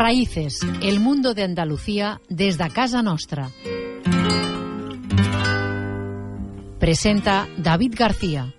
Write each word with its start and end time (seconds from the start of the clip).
Raíces, 0.00 0.60
el 0.80 0.98
mundo 0.98 1.34
de 1.34 1.42
Andalucía 1.42 2.22
desde 2.30 2.70
casa 2.70 3.02
nostra. 3.02 3.50
Presenta 6.78 7.46
David 7.58 7.92
García. 7.98 8.54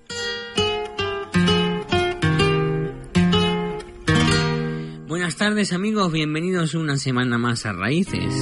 Buenas 5.07 5.35
tardes 5.35 5.73
amigos, 5.73 6.11
bienvenidos 6.11 6.75
una 6.75 6.97
semana 6.97 7.39
más 7.39 7.65
a 7.65 7.73
Raíces. 7.73 8.35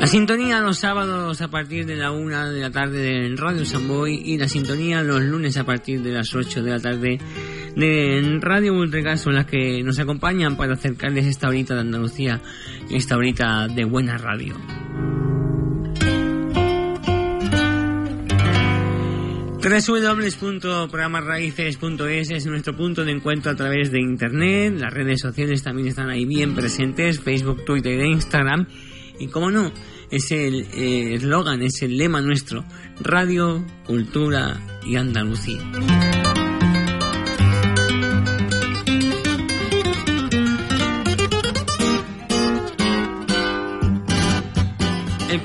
La 0.00 0.08
sintonía 0.08 0.58
los 0.58 0.78
sábados 0.78 1.40
a 1.40 1.48
partir 1.48 1.86
de 1.86 1.94
la 1.94 2.10
una 2.10 2.50
de 2.50 2.62
la 2.62 2.72
tarde 2.72 3.24
en 3.24 3.36
Radio 3.36 3.64
Samboy 3.64 4.22
y 4.24 4.38
la 4.38 4.48
sintonía 4.48 5.04
los 5.04 5.22
lunes 5.22 5.56
a 5.56 5.62
partir 5.62 6.02
de 6.02 6.10
las 6.10 6.34
8 6.34 6.64
de 6.64 6.70
la 6.72 6.80
tarde 6.80 7.18
de 7.76 8.38
Radio 8.40 8.74
son 9.16 9.34
las 9.34 9.46
que 9.46 9.82
nos 9.82 9.98
acompañan 9.98 10.56
para 10.56 10.72
acercarles 10.72 11.26
esta 11.26 11.48
horita 11.48 11.74
de 11.74 11.82
Andalucía, 11.82 12.40
esta 12.90 13.16
horita 13.16 13.68
de 13.68 13.84
buena 13.84 14.16
radio. 14.16 14.56
www.programasraíces.es 19.66 22.30
es 22.30 22.46
nuestro 22.46 22.76
punto 22.76 23.04
de 23.04 23.10
encuentro 23.10 23.50
a 23.50 23.56
través 23.56 23.90
de 23.90 24.00
internet, 24.00 24.74
las 24.78 24.94
redes 24.94 25.20
sociales 25.20 25.60
también 25.62 25.88
están 25.88 26.08
ahí 26.08 26.24
bien 26.24 26.54
presentes, 26.54 27.20
Facebook, 27.20 27.64
Twitter 27.64 28.00
e 28.00 28.06
Instagram, 28.06 28.68
y 29.18 29.26
como 29.26 29.50
no, 29.50 29.72
es 30.10 30.30
el 30.30 30.68
eh, 30.72 31.14
eslogan, 31.14 31.62
es 31.62 31.82
el 31.82 31.98
lema 31.98 32.20
nuestro, 32.20 32.64
Radio, 33.00 33.66
Cultura 33.84 34.60
y 34.86 34.94
Andalucía. 34.94 35.58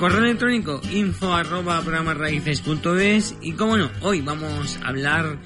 Correo 0.01 0.23
electrónico 0.23 0.81
info 0.91 1.31
arroba 1.31 1.79
programasraíces.es 1.79 3.35
y 3.39 3.51
como 3.51 3.77
no, 3.77 3.91
hoy 4.01 4.21
vamos 4.21 4.79
a 4.81 4.87
hablar 4.87 5.37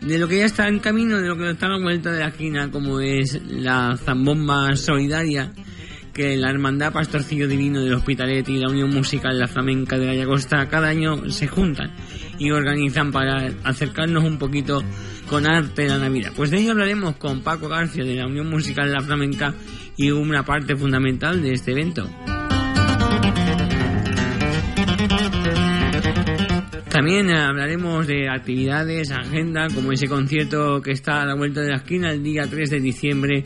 de 0.00 0.18
lo 0.18 0.26
que 0.26 0.38
ya 0.38 0.46
está 0.46 0.66
en 0.66 0.80
camino, 0.80 1.20
de 1.20 1.28
lo 1.28 1.36
que 1.36 1.48
está 1.48 1.66
a 1.66 1.68
la 1.68 1.78
vuelta 1.78 2.10
de 2.10 2.18
la 2.18 2.26
esquina, 2.26 2.68
como 2.72 2.98
es 2.98 3.40
la 3.48 3.96
zambomba 3.96 4.74
solidaria 4.74 5.52
que 6.12 6.36
la 6.36 6.50
Hermandad 6.50 6.92
Pastorcillo 6.92 7.46
Divino 7.46 7.80
del 7.80 7.94
Hospitalet 7.94 8.48
y 8.48 8.58
la 8.58 8.70
Unión 8.70 8.90
Musical 8.90 9.38
La 9.38 9.46
Flamenca 9.46 9.96
de 9.96 10.06
Gallagosta 10.06 10.68
cada 10.68 10.88
año 10.88 11.30
se 11.30 11.46
juntan 11.46 11.94
y 12.40 12.50
organizan 12.50 13.12
para 13.12 13.52
acercarnos 13.62 14.24
un 14.24 14.36
poquito 14.36 14.82
con 15.28 15.46
arte 15.46 15.82
de 15.82 15.88
la 15.90 15.98
Navidad. 15.98 16.32
Pues 16.34 16.50
de 16.50 16.58
ello 16.58 16.72
hablaremos 16.72 17.14
con 17.18 17.42
Paco 17.42 17.68
García 17.68 18.02
de 18.02 18.16
la 18.16 18.26
Unión 18.26 18.50
Musical 18.50 18.90
La 18.90 19.00
Flamenca 19.00 19.54
y 19.96 20.10
una 20.10 20.44
parte 20.44 20.74
fundamental 20.74 21.40
de 21.40 21.52
este 21.52 21.70
evento. 21.70 22.10
También 26.92 27.30
hablaremos 27.30 28.06
de 28.06 28.28
actividades, 28.28 29.12
agenda, 29.12 29.68
como 29.74 29.92
ese 29.92 30.08
concierto 30.08 30.82
que 30.82 30.90
está 30.90 31.22
a 31.22 31.24
la 31.24 31.34
vuelta 31.34 31.62
de 31.62 31.70
la 31.70 31.76
esquina 31.76 32.10
el 32.10 32.22
día 32.22 32.46
3 32.46 32.68
de 32.68 32.80
diciembre 32.80 33.44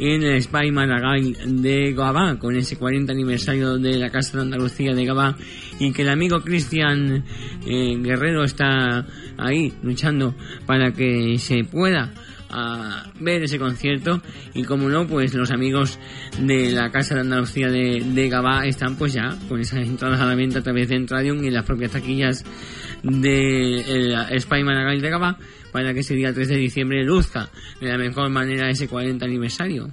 en 0.00 0.24
el 0.24 0.42
Spy 0.42 0.72
Maragall 0.72 1.62
de 1.62 1.92
Gabá, 1.92 2.40
con 2.40 2.56
ese 2.56 2.76
40 2.76 3.12
aniversario 3.12 3.78
de 3.78 3.98
la 3.98 4.10
Casa 4.10 4.38
de 4.38 4.42
Andalucía 4.42 4.96
de 4.96 5.04
Gabá, 5.04 5.36
y 5.78 5.92
que 5.92 6.02
el 6.02 6.08
amigo 6.08 6.40
Cristian 6.40 7.24
eh, 7.64 7.96
Guerrero 8.00 8.42
está 8.42 9.06
ahí 9.36 9.72
luchando 9.84 10.34
para 10.66 10.90
que 10.90 11.38
se 11.38 11.62
pueda 11.62 12.12
a 12.50 13.04
ver 13.20 13.42
ese 13.42 13.58
concierto. 13.58 14.20
Y 14.54 14.64
como 14.64 14.88
no 14.88 15.06
pues 15.06 15.34
los 15.34 15.50
amigos 15.50 15.98
de 16.40 16.72
la 16.72 16.90
Casa 16.90 17.14
de 17.14 17.20
Andalucía 17.20 17.68
de, 17.68 18.02
de 18.04 18.28
Gabá 18.28 18.66
están 18.66 18.96
pues 18.96 19.12
ya 19.12 19.36
con 19.48 19.60
esas 19.60 19.80
entradas 19.80 20.20
a 20.20 20.26
la 20.26 20.34
venta 20.34 20.60
a 20.60 20.62
través 20.62 20.88
de 20.88 20.96
Entradium 20.96 21.42
y 21.44 21.50
las 21.50 21.64
propias 21.64 21.92
taquillas 21.92 22.44
de 23.02 24.36
Spy 24.38 24.64
Maragall 24.64 25.00
de 25.00 25.10
Gabá 25.10 25.38
para 25.72 25.92
que 25.94 26.00
ese 26.00 26.14
día 26.14 26.32
3 26.32 26.48
de 26.48 26.56
diciembre 26.56 27.04
luzca 27.04 27.50
de 27.80 27.88
la 27.88 27.98
mejor 27.98 28.30
manera 28.30 28.70
ese 28.70 28.88
40 28.88 29.24
aniversario. 29.24 29.90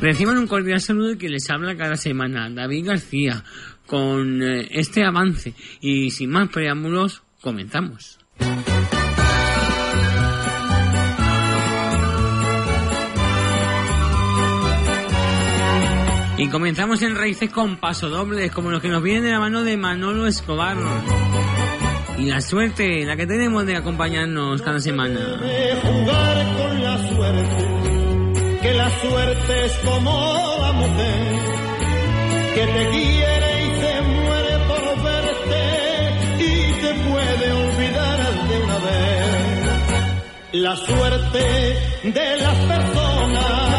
Reciban 0.00 0.38
un 0.38 0.46
cordial 0.46 0.80
saludo 0.80 1.18
que 1.18 1.28
les 1.28 1.50
habla 1.50 1.76
cada 1.76 1.96
semana 1.96 2.48
David 2.48 2.86
García 2.86 3.44
con 3.84 4.42
eh, 4.42 4.66
este 4.70 5.04
avance 5.04 5.52
y 5.82 6.10
sin 6.10 6.30
más 6.30 6.48
preámbulos 6.48 7.22
comenzamos. 7.42 8.18
Y 16.40 16.48
comenzamos 16.48 17.02
en 17.02 17.16
raíces 17.16 17.50
con 17.50 17.76
pasodobles, 17.76 18.50
como 18.50 18.70
los 18.70 18.80
que 18.80 18.88
nos 18.88 19.02
vienen 19.02 19.24
de 19.24 19.30
la 19.30 19.40
mano 19.40 19.62
de 19.62 19.76
Manolo 19.76 20.26
Escobar. 20.26 20.78
Y 22.16 22.24
la 22.24 22.40
suerte, 22.40 23.04
la 23.04 23.14
que 23.14 23.26
tenemos 23.26 23.66
de 23.66 23.76
acompañarnos 23.76 24.62
cada 24.62 24.80
semana. 24.80 25.20
De 25.20 25.76
jugar 25.82 26.56
con 26.56 26.82
la 26.82 27.08
suerte, 27.10 28.58
que 28.62 28.72
la 28.72 28.90
suerte 29.00 29.66
es 29.66 29.72
como 29.84 30.56
la 30.62 30.72
mujer, 30.72 31.36
que 32.54 32.66
te 32.66 32.88
quiere 32.88 33.66
y 33.66 33.70
se 33.80 34.00
muere 34.00 34.58
por 34.66 35.02
verte 35.04 35.62
y 36.38 36.72
te 36.80 36.94
puede 37.10 37.52
olvidar 37.52 38.48
de 38.48 38.58
una 38.64 38.78
vez. 38.78 40.52
La 40.52 40.76
suerte 40.76 41.44
de 42.02 42.36
las 42.38 42.56
personas 42.56 43.69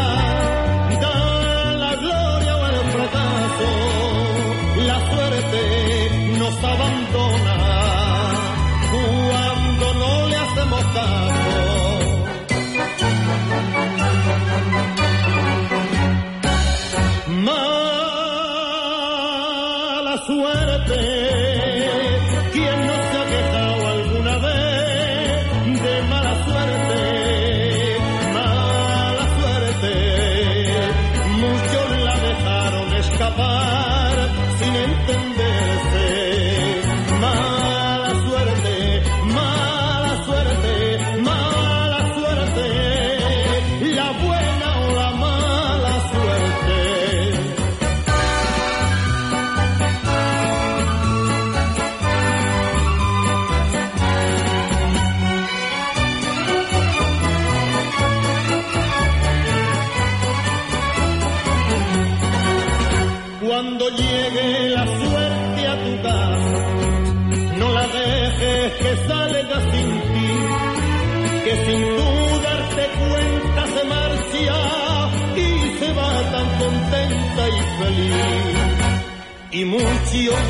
Y 79.54 79.64
muchos 79.66 80.40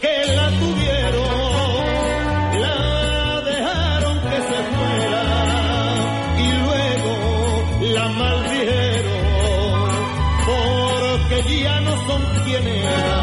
que 0.00 0.26
la 0.34 0.48
tuvieron, 0.50 1.80
la 2.60 3.40
dejaron 3.42 4.20
que 4.22 4.36
se 4.50 4.58
fuera 4.74 5.22
y 6.38 6.48
luego 6.64 7.12
la 7.94 8.08
maldieron 8.08 9.20
porque 10.46 11.60
ya 11.62 11.80
no 11.80 11.92
son 12.08 12.22
quien 12.44 12.66
eran. 12.66 13.19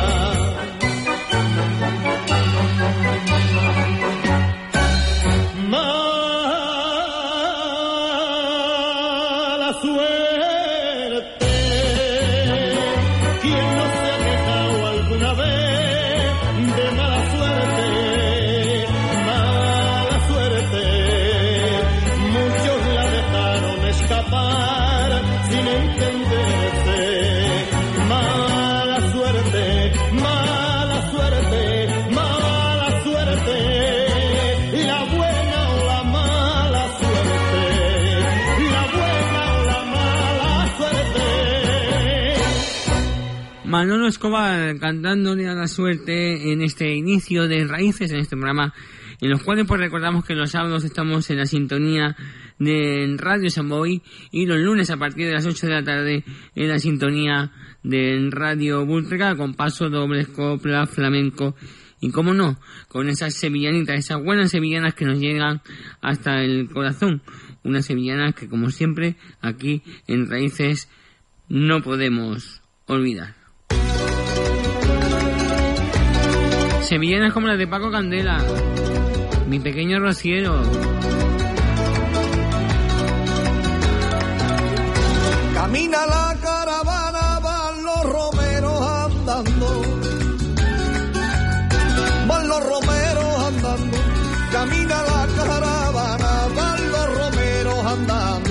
Manolo 43.78 44.08
Escobar 44.08 44.80
cantándole 44.80 45.48
a 45.48 45.54
la 45.54 45.68
suerte 45.68 46.52
en 46.52 46.64
este 46.64 46.96
inicio 46.96 47.48
de 47.48 47.68
Raíces, 47.68 48.10
en 48.10 48.22
este 48.22 48.36
programa, 48.36 48.74
en 49.22 49.30
los 49.30 49.44
cuales 49.44 49.68
pues 49.68 49.80
recordamos 49.80 50.26
que 50.26 50.34
los 50.34 50.50
sábados 50.50 50.84
estamos 50.84 51.30
en 51.30 51.38
la 51.38 51.46
sintonía 51.46 52.16
de 52.58 53.16
Radio 53.20 53.52
Samboy 53.52 54.02
y 54.32 54.48
los 54.48 54.58
lunes 54.58 54.90
a 54.90 54.98
partir 54.98 55.28
de 55.28 55.34
las 55.34 55.46
8 55.46 55.68
de 55.68 55.74
la 55.74 55.84
tarde 55.84 56.24
en 56.56 56.68
la 56.68 56.80
sintonía 56.80 57.52
de 57.84 58.28
Radio 58.32 58.84
Bultrega 58.84 59.36
con 59.36 59.54
paso 59.54 59.92
dobles, 59.92 60.28
copla, 60.30 60.88
flamenco 60.88 61.56
y 62.02 62.10
como 62.10 62.34
no, 62.34 62.60
con 62.88 63.10
esas 63.10 63.36
sevillanitas, 63.36 64.00
esas 64.00 64.24
buenas 64.24 64.50
sevillanas 64.50 64.96
que 64.96 65.06
nos 65.06 65.20
llegan 65.20 65.62
hasta 66.02 66.42
el 66.42 66.68
corazón. 66.68 67.22
Unas 67.64 67.86
sevillanas 67.86 68.34
que 68.34 68.50
como 68.50 68.72
siempre 68.72 69.18
aquí 69.40 69.84
en 70.08 70.28
Raíces 70.28 70.90
no 71.48 71.84
podemos 71.84 72.64
olvidar. 72.88 73.37
Sevillanas 76.88 77.34
como 77.34 77.48
las 77.48 77.58
de 77.58 77.68
Paco 77.68 77.92
Candela, 77.92 78.42
mi 79.50 79.60
pequeño 79.60 80.00
rociero. 80.00 80.62
Camina 85.54 86.06
la 86.06 86.38
caravana, 86.42 87.40
van 87.44 87.84
los 87.84 88.04
romeros 88.04 88.82
andando. 88.82 89.82
Van 92.26 92.48
los 92.48 92.64
romeros 92.64 93.38
andando. 93.48 93.98
Camina 94.54 95.02
la 95.02 95.28
caravana, 95.36 96.48
van 96.56 96.92
los 96.92 97.18
romeros 97.18 97.86
andando. 97.86 98.50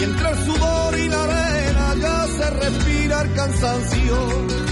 Y 0.00 0.04
entre 0.04 0.30
el 0.30 0.36
sudor 0.38 0.98
y 0.98 1.08
la 1.10 1.24
arena 1.24 1.94
ya 2.00 2.26
se 2.28 2.50
respira 2.50 3.20
el 3.20 3.34
cansancio. 3.34 4.63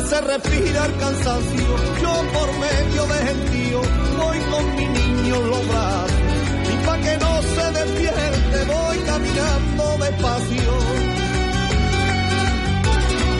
Ya 0.00 0.06
se 0.06 0.20
respira 0.22 0.86
el 0.86 0.96
cansancio. 0.96 1.68
Yo 2.00 2.12
por 2.32 2.48
medio 2.58 3.06
de 3.06 3.18
gentío 3.28 3.80
voy 4.18 4.38
con 4.50 4.74
mi 4.76 4.86
niño 4.86 5.34
en 5.34 5.50
los 5.50 5.68
brazos. 5.68 6.12
Y 6.72 6.86
pa' 6.86 6.98
que 7.04 7.16
no 7.18 7.42
se 7.42 7.64
despierte 7.78 8.64
voy 8.72 8.98
caminando 9.10 9.98
despacio. 10.04 10.72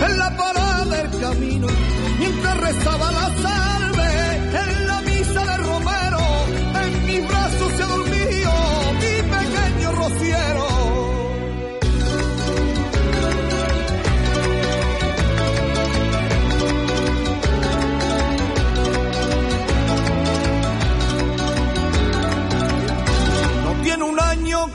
En 0.06 0.18
la 0.18 0.36
parada 0.36 0.84
del 0.84 1.20
camino, 1.20 1.66
mientras 2.18 2.56
rezaba 2.58 3.10
la 3.10 3.26
salve, 3.42 4.89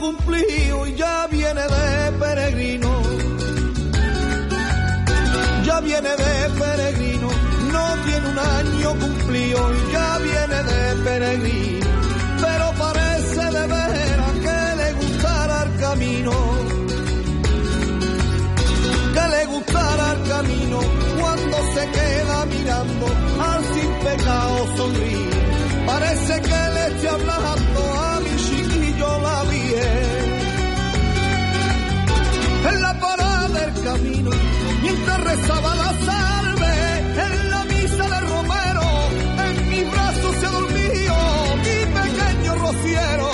año 0.05 0.17
cumplido 0.17 0.87
y 0.87 0.95
ya 0.95 1.27
viene 1.27 1.61
de 1.61 2.11
peregrino. 2.19 2.89
Ya 5.63 5.79
viene 5.81 6.09
de 6.09 6.49
peregrino. 6.59 7.29
No 7.71 7.95
tiene 8.05 8.27
un 8.29 8.39
año 8.39 8.89
cumplido 8.99 9.71
y 9.73 9.91
ya 9.91 10.17
viene 10.19 10.63
de 10.63 11.03
peregrino. 11.03 11.85
Pero 12.41 12.71
parece 12.77 13.43
de 13.57 13.67
veras 13.67 14.33
que 14.45 14.75
le 14.77 14.93
gustará 14.93 15.63
el 15.63 15.79
camino. 15.79 16.31
Que 19.13 19.27
le 19.35 19.45
gustará 19.45 20.11
el 20.13 20.29
camino 20.29 20.79
cuando 21.19 21.57
se 21.73 21.89
queda 21.97 22.45
mirando 22.45 23.05
al 23.49 23.63
sin 23.73 23.91
pecado 24.05 24.67
sonríe. 24.77 25.29
Parece 25.85 26.41
que 26.41 26.69
le 26.73 26.87
esté 26.87 27.09
hablando 27.09 27.64
camino, 33.85 34.31
mientras 34.81 35.23
rezaba 35.23 35.75
la 35.75 35.91
salve, 36.07 36.73
en 37.25 37.49
la 37.51 37.63
misa 37.65 38.05
de 38.13 38.19
Romero, 38.31 38.87
en 39.45 39.69
mis 39.69 39.91
brazos 39.91 40.35
se 40.41 40.47
durmió 40.47 41.15
mi 41.65 41.77
pequeño 41.99 42.55
rociero. 42.65 43.29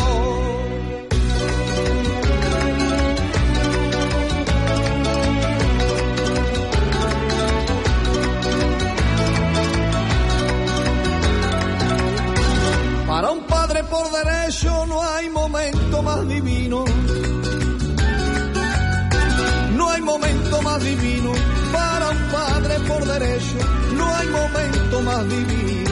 Para 13.08 13.32
un 13.32 13.44
padre 13.44 13.84
por 13.86 14.06
derecho 14.12 14.86
no 14.88 15.02
hay 15.02 15.30
momento 15.30 16.04
más 16.04 16.28
divino. 16.28 16.61
Divino. 20.82 21.32
Para 21.72 22.10
un 22.10 22.32
padre 22.32 22.80
por 22.88 23.06
derecho 23.06 23.58
no 23.98 24.16
hay 24.16 24.28
momento 24.28 25.02
más 25.02 25.30
divino. 25.30 25.92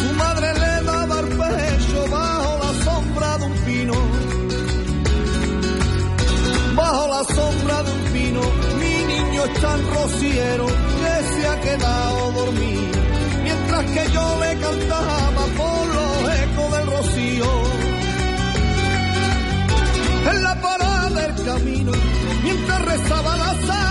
Su 0.00 0.14
madre 0.14 0.54
le 0.54 0.82
daba 0.84 1.20
el 1.20 1.26
pecho 1.26 2.06
bajo 2.10 2.58
la 2.64 2.84
sombra 2.84 3.38
de 3.38 3.44
un 3.44 3.52
pino. 3.66 3.94
Bajo 6.76 7.08
la 7.08 7.24
sombra 7.34 7.82
de 7.82 7.92
un 7.92 8.02
pino, 8.12 8.40
mi 8.78 9.14
niño 9.14 9.44
es 9.44 9.60
tan 9.60 9.80
rociero 9.90 10.66
que 10.66 11.34
se 11.34 11.46
ha 11.48 11.60
quedado 11.60 12.32
dormido. 12.32 12.98
Mientras 13.42 13.84
que 13.84 14.12
yo 14.12 14.38
le 14.40 14.60
cantaba 14.60 15.44
por 15.56 15.86
los 15.96 16.34
ecos 16.42 16.72
del 16.72 16.86
rocío. 16.86 17.46
En 20.30 20.42
la 20.42 20.54
parada 20.60 21.08
del 21.10 21.44
camino, 21.44 21.92
mientras 22.44 22.84
rezaba 22.84 23.36
la 23.36 23.66
salve, 23.66 23.87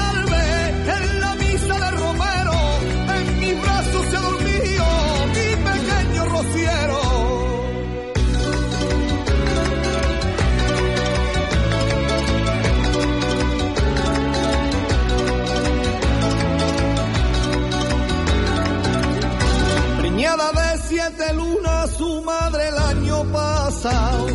miles 21.07 21.17
de 21.17 21.33
luna 21.33 21.87
su 21.87 22.21
madre 22.21 22.67
el 22.67 22.77
año 22.77 23.23
pasado. 23.31 24.27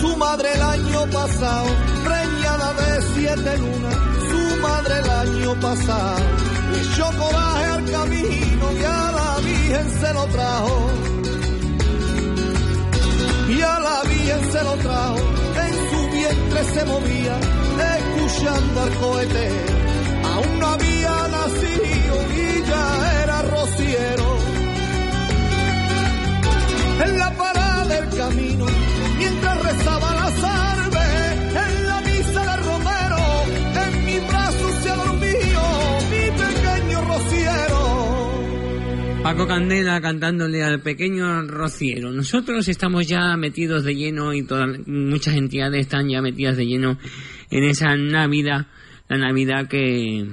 Su 0.00 0.16
madre 0.16 0.52
el 0.54 0.62
año 0.62 1.06
pasado, 1.10 1.66
preñada 2.04 2.72
de 2.74 3.02
siete 3.14 3.58
lunas, 3.58 3.94
su 4.30 4.62
madre 4.62 4.98
el 5.00 5.10
año 5.10 5.60
pasado. 5.60 6.24
Le 6.72 6.80
echó 6.80 7.06
coraje 7.18 7.64
al 7.64 7.90
camino 7.90 8.72
y 8.72 8.84
a 8.84 9.12
la 9.12 9.36
Virgen 9.44 10.00
se 10.00 10.14
lo 10.14 10.24
trajo. 10.26 10.90
Y 13.48 13.60
a 13.60 13.78
la 13.80 14.02
Virgen 14.02 14.52
se 14.52 14.64
lo 14.64 14.74
trajo, 14.76 15.18
en 15.66 15.74
su 15.90 16.10
vientre 16.10 16.64
se 16.74 16.84
movía, 16.84 17.36
escuchando 17.96 18.80
al 18.82 18.94
cohete. 18.94 19.50
Aún 20.34 20.58
no 20.58 20.66
había 20.66 21.28
nacido 21.28 22.14
y 22.32 22.62
ya 22.68 23.13
era 23.80 24.16
rociero. 24.16 24.38
En 27.04 27.18
la 27.18 27.36
parada 27.36 27.84
del 27.86 28.08
camino, 28.16 28.66
mientras 29.18 29.62
rezaba 29.62 30.14
la 30.14 30.30
salve, 30.30 31.00
en 31.48 31.86
la 31.86 32.00
misa 32.00 32.40
de 32.40 32.56
Romero, 32.62 33.22
en 33.84 34.04
mi 34.04 34.18
brazo 34.28 34.68
se 34.82 34.88
dormido 34.90 35.62
mi 36.10 36.24
pequeño 36.38 37.04
rociero. 37.04 37.80
Paco 39.22 39.46
Candela 39.46 40.00
cantándole 40.00 40.62
al 40.62 40.80
pequeño 40.80 41.42
rociero. 41.42 42.12
Nosotros 42.12 42.68
estamos 42.68 43.08
ya 43.08 43.36
metidos 43.36 43.84
de 43.84 43.94
lleno 43.94 44.32
y 44.34 44.44
todas, 44.44 44.86
muchas 44.86 45.34
entidades 45.34 45.80
están 45.80 46.08
ya 46.08 46.22
metidas 46.22 46.56
de 46.56 46.66
lleno 46.66 46.98
en 47.50 47.64
esa 47.64 47.96
Navidad, 47.96 48.66
la 49.08 49.18
Navidad 49.18 49.66
que, 49.68 50.26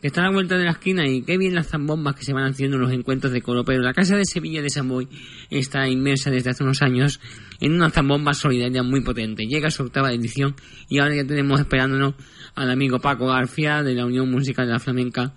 que 0.00 0.06
está 0.06 0.22
a 0.22 0.24
la 0.24 0.30
vuelta 0.30 0.56
de 0.56 0.64
la 0.64 0.70
esquina 0.70 1.06
y 1.06 1.22
qué 1.22 1.36
bien 1.36 1.54
las 1.54 1.68
zambombas 1.68 2.14
que 2.14 2.24
se 2.24 2.32
van 2.32 2.50
haciendo 2.50 2.76
en 2.76 2.82
los 2.82 2.92
encuentros 2.92 3.32
de 3.32 3.42
coro. 3.42 3.64
Pero 3.64 3.82
la 3.82 3.92
Casa 3.92 4.16
de 4.16 4.24
Sevilla 4.24 4.62
de 4.62 4.70
San 4.70 4.88
Boy 4.88 5.08
está 5.50 5.88
inmersa 5.88 6.30
desde 6.30 6.50
hace 6.50 6.64
unos 6.64 6.80
años 6.82 7.20
en 7.60 7.74
una 7.74 7.90
zambomba 7.90 8.32
solidaria 8.32 8.82
muy 8.82 9.02
potente. 9.02 9.46
Llega 9.46 9.70
su 9.70 9.82
octava 9.82 10.12
edición 10.12 10.56
y 10.88 10.98
ahora 10.98 11.16
ya 11.16 11.26
tenemos 11.26 11.60
esperándonos 11.60 12.14
al 12.54 12.70
amigo 12.70 12.98
Paco 12.98 13.26
García 13.26 13.82
de 13.82 13.94
la 13.94 14.06
Unión 14.06 14.30
Musical 14.30 14.66
de 14.66 14.72
la 14.72 14.80
Flamenca 14.80 15.34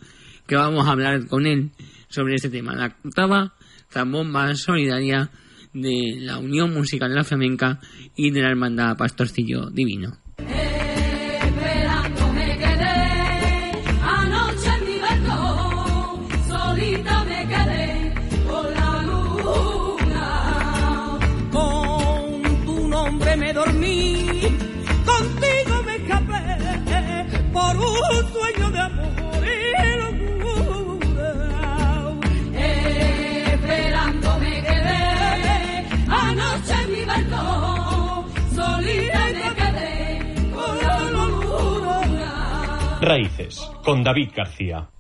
que 0.48 0.56
vamos 0.56 0.88
a 0.88 0.92
hablar 0.92 1.28
con 1.28 1.46
él 1.46 1.72
sobre 2.08 2.36
este 2.36 2.50
tema. 2.50 2.74
La 2.74 2.96
octava 3.04 3.54
zambomba 3.92 4.56
solidaria 4.56 5.30
de 5.74 6.18
la 6.20 6.38
Unión 6.38 6.74
Musical 6.74 7.10
de 7.10 7.16
la 7.16 7.24
Flamenca 7.24 7.80
y 8.16 8.32
de 8.32 8.42
la 8.42 8.50
Hermandad 8.50 8.96
Pastorcillo 8.96 9.70
Divino. 9.70 10.23
Raíces, 43.04 43.70
con 43.84 44.04
David 44.04 44.30
García. 44.34 44.93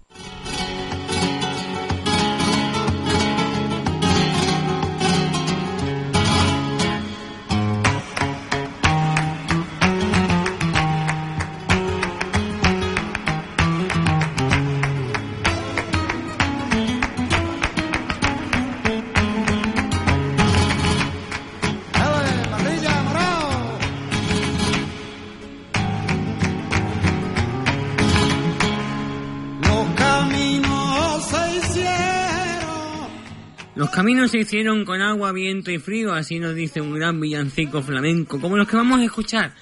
Los 33.75 33.89
caminos 33.89 34.29
se 34.29 34.37
hicieron 34.37 34.85
con 34.85 35.01
agua, 35.01 35.31
viento 35.31 35.71
y 35.71 35.79
frío, 35.79 36.13
así 36.13 36.37
nos 36.37 36.53
dice 36.53 36.79
un 36.79 36.93
gran 36.93 37.19
villancico 37.19 37.81
flamenco, 37.81 38.39
como 38.39 38.55
los 38.55 38.67
que 38.67 38.75
vamos 38.75 38.99
a 38.99 39.03
escuchar 39.03 39.53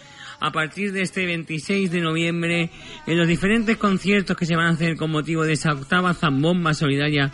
a 0.41 0.51
partir 0.51 0.91
de 0.91 1.01
este 1.01 1.25
26 1.25 1.89
de 1.91 2.01
noviembre 2.01 2.71
en 3.07 3.17
los 3.17 3.25
diferentes 3.25 3.77
conciertos 3.77 4.35
que 4.35 4.45
se 4.45 4.55
van 4.57 4.65
a 4.65 4.71
hacer 4.71 4.97
con 4.97 5.11
motivo 5.11 5.43
de 5.43 5.53
esa 5.53 5.71
octava 5.71 6.13
zambomba 6.13 6.73
solidaria 6.73 7.31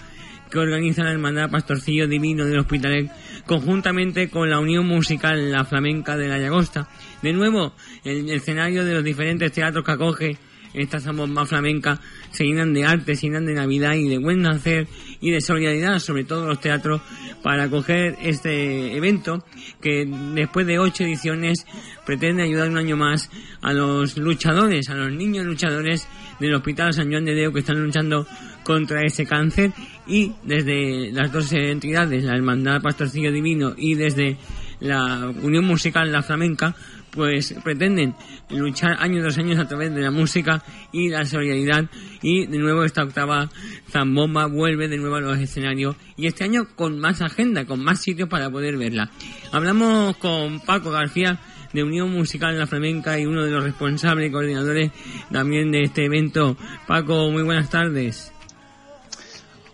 que 0.51 0.59
organiza 0.59 1.03
la 1.03 1.13
Hermandad 1.13 1.49
Pastorcillo 1.49 2.07
Divino 2.07 2.45
del 2.45 2.59
Hospitalet 2.59 3.09
conjuntamente 3.47 4.29
con 4.29 4.49
la 4.49 4.59
Unión 4.59 4.85
Musical 4.85 5.51
La 5.51 5.65
Flamenca 5.65 6.15
de 6.15 6.27
la 6.27 6.37
Llagosta. 6.37 6.87
De 7.23 7.33
nuevo, 7.33 7.73
el 8.03 8.29
escenario 8.29 8.85
de 8.85 8.93
los 8.93 9.03
diferentes 9.03 9.51
teatros 9.51 9.83
que 9.83 9.91
acoge 9.91 10.37
esta 10.77 10.99
zambomba 10.99 11.45
flamenca 11.45 11.99
se 12.31 12.45
llenan 12.45 12.73
de 12.73 12.85
arte, 12.85 13.15
se 13.15 13.27
llenan 13.27 13.45
de 13.45 13.53
Navidad 13.53 13.93
y 13.95 14.07
de 14.07 14.17
buen 14.17 14.45
hacer 14.45 14.87
y 15.19 15.31
de 15.31 15.41
solidaridad, 15.41 15.99
sobre 15.99 16.23
todo 16.23 16.45
los 16.45 16.59
teatros, 16.59 17.01
para 17.43 17.63
acoger 17.63 18.15
este 18.21 18.95
evento 18.95 19.43
que 19.81 20.05
después 20.33 20.67
de 20.67 20.79
ocho 20.79 21.03
ediciones 21.03 21.65
pretende 22.05 22.43
ayudar 22.43 22.69
un 22.69 22.77
año 22.77 22.97
más 22.97 23.29
a 23.61 23.73
los 23.73 24.17
luchadores, 24.17 24.89
a 24.89 24.95
los 24.95 25.11
niños 25.11 25.45
luchadores 25.45 26.07
del 26.39 26.53
Hospital 26.53 26.93
San 26.93 27.09
Juan 27.09 27.25
de 27.25 27.33
Deo 27.33 27.51
que 27.51 27.59
están 27.59 27.83
luchando 27.83 28.27
contra 28.63 29.03
ese 29.03 29.25
cáncer 29.25 29.71
y 30.05 30.33
desde 30.43 31.11
las 31.11 31.31
dos 31.31 31.51
entidades, 31.53 32.23
la 32.23 32.35
Hermandad 32.35 32.81
Pastorcillo 32.81 33.31
Divino 33.31 33.73
y 33.77 33.95
desde 33.95 34.37
la 34.79 35.33
Unión 35.41 35.65
Musical 35.65 36.11
La 36.11 36.21
Flamenca, 36.21 36.75
pues 37.17 37.55
pretenden 37.63 38.15
luchar 38.49 38.95
año 38.99 39.21
tras 39.21 39.39
año 39.39 39.59
a 39.59 39.67
través 39.67 39.93
de 39.93 40.01
la 40.01 40.11
música 40.11 40.63
y 40.93 41.09
la 41.09 41.25
solidaridad 41.25 41.85
y 42.21 42.45
de 42.45 42.59
nuevo 42.59 42.83
esta 42.83 43.03
octava 43.03 43.49
zambomba 43.89 44.45
vuelve 44.45 44.87
de 44.87 44.97
nuevo 44.97 45.15
a 45.15 45.21
los 45.21 45.39
escenarios 45.39 45.95
y 46.15 46.27
este 46.27 46.43
año 46.43 46.67
con 46.75 46.99
más 46.99 47.21
agenda, 47.23 47.65
con 47.65 47.83
más 47.83 48.01
sitios 48.01 48.29
para 48.29 48.51
poder 48.51 48.77
verla. 48.77 49.09
Hablamos 49.51 50.15
con 50.17 50.59
Paco 50.59 50.91
García 50.91 51.39
de 51.73 51.83
Unión 51.83 52.11
Musical 52.11 52.57
La 52.57 52.67
Flamenca 52.67 53.19
y 53.19 53.25
uno 53.25 53.43
de 53.43 53.49
los 53.51 53.63
responsables 53.63 54.29
y 54.29 54.31
coordinadores 54.31 54.91
también 55.31 55.71
de 55.71 55.81
este 55.81 56.05
evento. 56.05 56.55
Paco, 56.87 57.31
muy 57.31 57.41
buenas 57.41 57.71
tardes. 57.71 58.31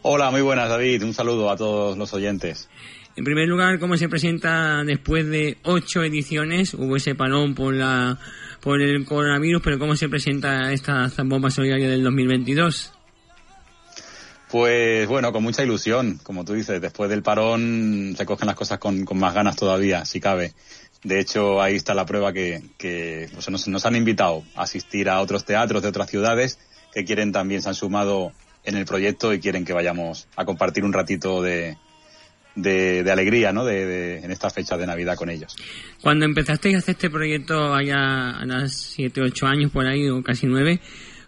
Hola, 0.01 0.31
muy 0.31 0.41
buenas 0.41 0.69
David, 0.69 1.03
un 1.03 1.13
saludo 1.13 1.49
a 1.49 1.57
todos 1.57 1.97
los 1.97 2.13
oyentes. 2.13 2.69
En 3.15 3.23
primer 3.23 3.47
lugar, 3.47 3.77
¿cómo 3.77 3.95
se 3.95 4.09
presenta 4.09 4.83
después 4.83 5.27
de 5.27 5.57
ocho 5.63 6.03
ediciones? 6.03 6.73
Hubo 6.73 6.95
ese 6.95 7.13
parón 7.13 7.53
por 7.53 7.75
la 7.75 8.17
por 8.59 8.81
el 8.81 9.05
coronavirus, 9.05 9.61
pero 9.61 9.77
¿cómo 9.77 9.95
se 9.95 10.09
presenta 10.09 10.71
esta 10.71 11.09
zambomba 11.09 11.51
solidaria 11.51 11.89
del 11.89 12.01
2022? 12.01 12.91
Pues 14.49 15.07
bueno, 15.07 15.31
con 15.31 15.43
mucha 15.43 15.63
ilusión, 15.63 16.19
como 16.23 16.45
tú 16.45 16.53
dices, 16.53 16.81
después 16.81 17.09
del 17.09 17.21
parón 17.21 18.15
se 18.17 18.25
cogen 18.25 18.47
las 18.47 18.55
cosas 18.55 18.79
con, 18.79 19.03
con 19.05 19.19
más 19.19 19.33
ganas 19.33 19.57
todavía, 19.57 20.05
si 20.05 20.19
cabe. 20.19 20.53
De 21.03 21.19
hecho, 21.19 21.61
ahí 21.61 21.75
está 21.75 21.93
la 21.93 22.05
prueba 22.05 22.33
que, 22.33 22.63
que 22.77 23.29
sea, 23.39 23.51
nos, 23.51 23.67
nos 23.67 23.85
han 23.85 23.95
invitado 23.95 24.43
a 24.55 24.63
asistir 24.63 25.09
a 25.09 25.19
otros 25.21 25.43
teatros 25.45 25.83
de 25.83 25.89
otras 25.89 26.09
ciudades 26.09 26.57
que 26.93 27.03
quieren 27.03 27.31
también, 27.31 27.61
se 27.61 27.69
han 27.69 27.75
sumado 27.75 28.31
en 28.63 28.77
el 28.77 28.85
proyecto 28.85 29.33
y 29.33 29.39
quieren 29.39 29.65
que 29.65 29.73
vayamos 29.73 30.27
a 30.35 30.45
compartir 30.45 30.85
un 30.85 30.93
ratito 30.93 31.41
de, 31.41 31.77
de, 32.55 33.03
de 33.03 33.11
alegría, 33.11 33.51
¿no? 33.51 33.65
De, 33.65 33.85
de- 33.85 34.17
en 34.19 34.31
esta 34.31 34.49
fecha 34.49 34.77
de 34.77 34.85
Navidad 34.87 35.15
con 35.15 35.29
ellos. 35.29 35.55
Cuando 36.01 36.25
empezasteis 36.25 36.75
a 36.75 36.79
hacer 36.79 36.93
este 36.95 37.09
proyecto 37.09 37.73
allá 37.73 38.31
a 38.39 38.45
las 38.45 38.73
7, 38.75 39.21
8 39.21 39.47
años 39.47 39.71
por 39.71 39.85
ahí, 39.87 40.07
o 40.09 40.21
casi 40.23 40.45
9, 40.47 40.79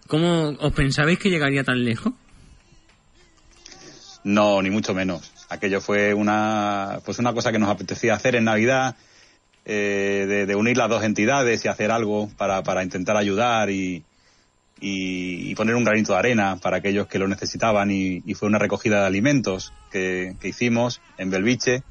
¿cómo 0.06 0.50
os 0.58 0.72
pensabais 0.72 1.18
que 1.18 1.30
llegaría 1.30 1.64
tan 1.64 1.84
lejos? 1.84 2.12
No, 4.24 4.60
ni 4.62 4.70
mucho 4.70 4.94
menos. 4.94 5.32
Aquello 5.48 5.80
fue 5.80 6.12
una, 6.14 6.98
pues 7.04 7.18
una 7.18 7.32
cosa 7.32 7.52
que 7.52 7.58
nos 7.58 7.70
apetecía 7.70 8.14
hacer 8.14 8.34
en 8.34 8.44
Navidad, 8.44 8.96
eh, 9.64 10.24
de, 10.28 10.46
de 10.46 10.54
unir 10.56 10.76
las 10.76 10.88
dos 10.88 11.04
entidades 11.04 11.64
y 11.64 11.68
hacer 11.68 11.90
algo 11.90 12.28
para, 12.36 12.62
para 12.62 12.82
intentar 12.82 13.16
ayudar 13.16 13.70
y, 13.70 14.04
y, 14.80 15.50
y 15.50 15.54
poner 15.54 15.74
un 15.74 15.84
granito 15.84 16.12
de 16.12 16.18
arena 16.18 16.56
para 16.56 16.78
aquellos 16.78 17.06
que 17.06 17.18
lo 17.18 17.28
necesitaban 17.28 17.90
y, 17.90 18.22
y 18.26 18.34
fue 18.34 18.48
una 18.48 18.58
recogida 18.58 19.00
de 19.00 19.06
alimentos 19.06 19.72
que, 19.90 20.34
que 20.40 20.48
hicimos 20.48 21.00
en 21.18 21.30
Belviche 21.30 21.82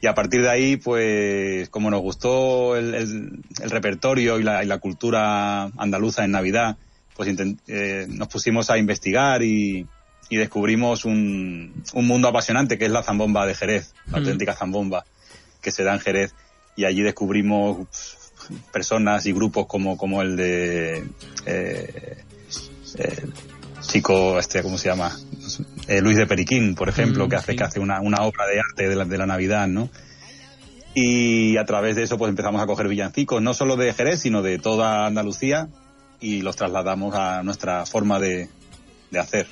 y 0.00 0.06
a 0.06 0.14
partir 0.14 0.42
de 0.42 0.50
ahí 0.50 0.76
pues 0.76 1.68
como 1.70 1.90
nos 1.90 2.00
gustó 2.02 2.76
el, 2.76 2.94
el- 2.94 3.42
el 3.62 3.70
repertorio 3.70 4.38
y 4.38 4.42
la, 4.42 4.62
y 4.62 4.66
la 4.66 4.78
cultura 4.78 5.64
andaluza 5.76 6.24
en 6.24 6.30
Navidad 6.32 6.76
pues 7.16 7.28
intent- 7.28 7.58
eh, 7.66 8.06
nos 8.08 8.28
pusimos 8.28 8.68
a 8.70 8.76
investigar 8.78 9.42
y, 9.42 9.86
y 10.28 10.36
descubrimos 10.36 11.04
un, 11.06 11.82
un 11.94 12.06
mundo 12.06 12.28
apasionante 12.28 12.76
que 12.78 12.84
es 12.84 12.90
la 12.90 13.02
zambomba 13.02 13.46
de 13.46 13.54
Jerez, 13.54 13.94
la 14.06 14.18
Mm. 14.18 14.20
auténtica 14.20 14.52
zambomba 14.54 15.04
que 15.62 15.72
se 15.72 15.82
da 15.82 15.94
en 15.94 16.00
Jerez 16.00 16.34
y 16.76 16.84
allí 16.84 17.02
descubrimos 17.02 17.78
pf, 17.88 18.25
personas 18.72 19.26
y 19.26 19.32
grupos 19.32 19.66
como, 19.66 19.96
como 19.96 20.22
el 20.22 20.36
de 20.36 21.04
eh, 21.46 22.16
eh, 22.98 23.26
chico 23.80 24.38
este 24.38 24.62
cómo 24.62 24.78
se 24.78 24.88
llama 24.88 25.16
Eh, 25.88 26.00
Luis 26.00 26.16
de 26.16 26.26
Periquín 26.26 26.74
por 26.74 26.88
ejemplo 26.88 27.26
Mm, 27.26 27.28
que 27.30 27.36
hace 27.36 27.52
sí. 27.52 27.58
que 27.58 27.64
hace 27.64 27.80
una, 27.80 28.00
una 28.00 28.22
obra 28.22 28.46
de 28.46 28.58
arte 28.60 28.88
de 28.88 28.96
la, 28.96 29.04
de 29.04 29.18
la 29.18 29.26
Navidad 29.26 29.68
no 29.68 29.88
Y 30.94 31.56
a 31.58 31.64
través 31.64 31.94
de 31.96 32.02
eso 32.04 32.16
pues 32.18 32.30
empezamos 32.30 32.60
a 32.62 32.66
coger 32.66 32.88
villancicos, 32.88 33.42
no 33.42 33.52
solo 33.54 33.76
de 33.76 33.92
Jerez, 33.92 34.20
sino 34.20 34.42
de 34.42 34.58
toda 34.58 35.06
Andalucía 35.06 35.68
y 36.20 36.40
los 36.40 36.56
trasladamos 36.56 37.14
a 37.14 37.42
nuestra 37.42 37.84
forma 37.84 38.18
de, 38.18 38.48
de 39.10 39.18
hacer. 39.18 39.46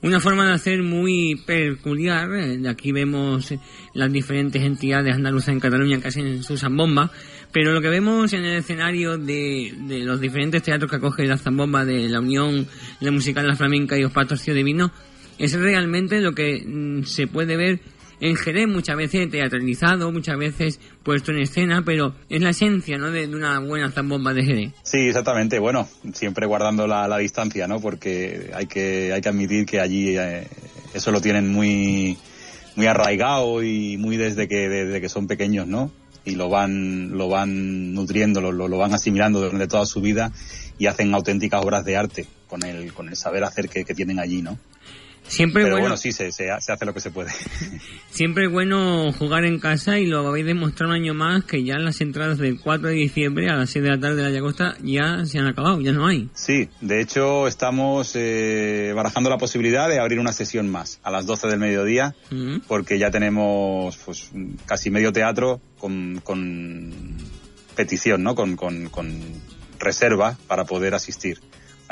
Una 0.00 0.18
forma 0.18 0.46
de 0.48 0.54
hacer 0.54 0.82
muy 0.82 1.36
peculiar. 1.46 2.28
aquí 2.68 2.90
vemos 2.90 3.54
las 3.94 4.10
diferentes 4.10 4.62
entidades 4.62 5.14
andaluzas 5.14 5.50
en 5.50 5.60
Cataluña 5.60 6.00
que 6.00 6.08
hacen 6.08 6.42
su 6.42 6.56
zambomba. 6.56 7.10
Pero 7.52 7.72
lo 7.72 7.80
que 7.82 7.88
vemos 7.88 8.32
en 8.32 8.44
el 8.44 8.56
escenario 8.56 9.18
de, 9.18 9.74
de 9.76 9.98
los 10.00 10.20
diferentes 10.20 10.62
teatros 10.62 10.90
que 10.90 10.96
acoge 10.96 11.26
la 11.26 11.36
zambomba 11.36 11.84
de 11.84 12.08
la 12.08 12.20
Unión, 12.20 12.66
la 13.00 13.10
Musical 13.10 13.46
La 13.46 13.56
Flamenca 13.56 13.96
y 13.96 14.02
los 14.02 14.12
Patrocios 14.12 14.56
de 14.56 14.62
Vino 14.62 14.90
es 15.38 15.52
realmente 15.52 16.20
lo 16.20 16.32
que 16.32 16.64
mm, 16.64 17.02
se 17.04 17.26
puede 17.26 17.56
ver 17.56 17.80
en 18.20 18.36
Jerez 18.36 18.68
muchas 18.68 18.96
veces 18.96 19.28
teatralizado, 19.30 20.12
muchas 20.12 20.38
veces 20.38 20.78
puesto 21.02 21.32
en 21.32 21.38
escena, 21.38 21.82
pero 21.84 22.14
es 22.28 22.40
la 22.40 22.50
esencia 22.50 22.96
¿no? 22.96 23.10
de, 23.10 23.26
de 23.26 23.34
una 23.34 23.58
buena 23.58 23.90
zambomba 23.90 24.32
de 24.32 24.44
Jerez. 24.44 24.72
Sí, 24.84 25.08
exactamente. 25.08 25.58
Bueno, 25.58 25.88
siempre 26.14 26.46
guardando 26.46 26.86
la, 26.86 27.08
la 27.08 27.18
distancia, 27.18 27.66
¿no? 27.66 27.80
Porque 27.80 28.52
hay 28.54 28.66
que, 28.66 29.12
hay 29.12 29.20
que 29.20 29.28
admitir 29.28 29.66
que 29.66 29.80
allí 29.80 30.16
eh, 30.16 30.46
eso 30.94 31.10
lo 31.10 31.20
tienen 31.20 31.48
muy, 31.52 32.16
muy 32.76 32.86
arraigado 32.86 33.60
y 33.64 33.96
muy 33.96 34.16
desde 34.16 34.46
que, 34.46 34.68
desde 34.68 35.00
que 35.00 35.08
son 35.08 35.26
pequeños, 35.26 35.66
¿no? 35.66 35.90
Y 36.24 36.36
lo 36.36 36.48
van, 36.48 37.16
lo 37.16 37.28
van 37.28 37.94
nutriendo, 37.94 38.40
lo, 38.40 38.52
lo, 38.52 38.78
van 38.78 38.94
asimilando 38.94 39.40
durante 39.40 39.66
toda 39.66 39.86
su 39.86 40.00
vida 40.00 40.32
y 40.78 40.86
hacen 40.86 41.14
auténticas 41.14 41.62
obras 41.64 41.84
de 41.84 41.96
arte 41.96 42.26
con 42.48 42.64
el, 42.64 42.92
con 42.92 43.08
el 43.08 43.16
saber 43.16 43.44
hacer 43.44 43.68
que, 43.68 43.84
que 43.84 43.94
tienen 43.94 44.20
allí, 44.20 44.40
¿no? 44.40 44.58
Siempre 45.28 45.62
Pero 45.62 45.74
bueno, 45.76 45.84
bueno, 45.84 45.96
sí, 45.96 46.12
se, 46.12 46.30
se, 46.32 46.50
ha- 46.50 46.60
se 46.60 46.72
hace 46.72 46.84
lo 46.84 46.92
que 46.92 47.00
se 47.00 47.10
puede. 47.10 47.30
Siempre 48.10 48.46
es 48.46 48.50
bueno 48.50 49.12
jugar 49.12 49.44
en 49.44 49.58
casa 49.58 49.98
y 49.98 50.06
lo 50.06 50.26
habéis 50.26 50.44
demostrado 50.46 50.92
un 50.92 50.98
año 51.00 51.14
más 51.14 51.44
que 51.44 51.64
ya 51.64 51.78
las 51.78 52.00
entradas 52.00 52.38
del 52.38 52.60
4 52.60 52.88
de 52.88 52.94
diciembre 52.94 53.48
a 53.48 53.54
las 53.56 53.70
6 53.70 53.82
de 53.84 53.88
la 53.90 53.98
tarde 54.00 54.16
de 54.16 54.22
la 54.24 54.30
Llagosta 54.30 54.76
ya 54.82 55.24
se 55.24 55.38
han 55.38 55.46
acabado, 55.46 55.80
ya 55.80 55.92
no 55.92 56.06
hay. 56.06 56.28
Sí, 56.34 56.68
de 56.80 57.00
hecho 57.00 57.46
estamos 57.46 58.12
eh, 58.14 58.92
barajando 58.94 59.30
la 59.30 59.38
posibilidad 59.38 59.88
de 59.88 60.00
abrir 60.00 60.18
una 60.18 60.32
sesión 60.32 60.68
más 60.68 61.00
a 61.02 61.10
las 61.10 61.24
12 61.26 61.48
del 61.48 61.58
mediodía 61.58 62.14
Mm. 62.30 62.60
porque 62.68 62.98
ya 62.98 63.10
tenemos 63.10 63.96
pues, 64.04 64.30
casi 64.66 64.90
medio 64.90 65.12
teatro 65.12 65.60
con, 65.78 66.20
con 66.22 66.92
petición, 67.76 68.22
¿no? 68.22 68.34
Con, 68.34 68.56
con, 68.56 68.88
con 68.88 69.10
reserva 69.78 70.36
para 70.46 70.64
poder 70.64 70.94
asistir. 70.94 71.40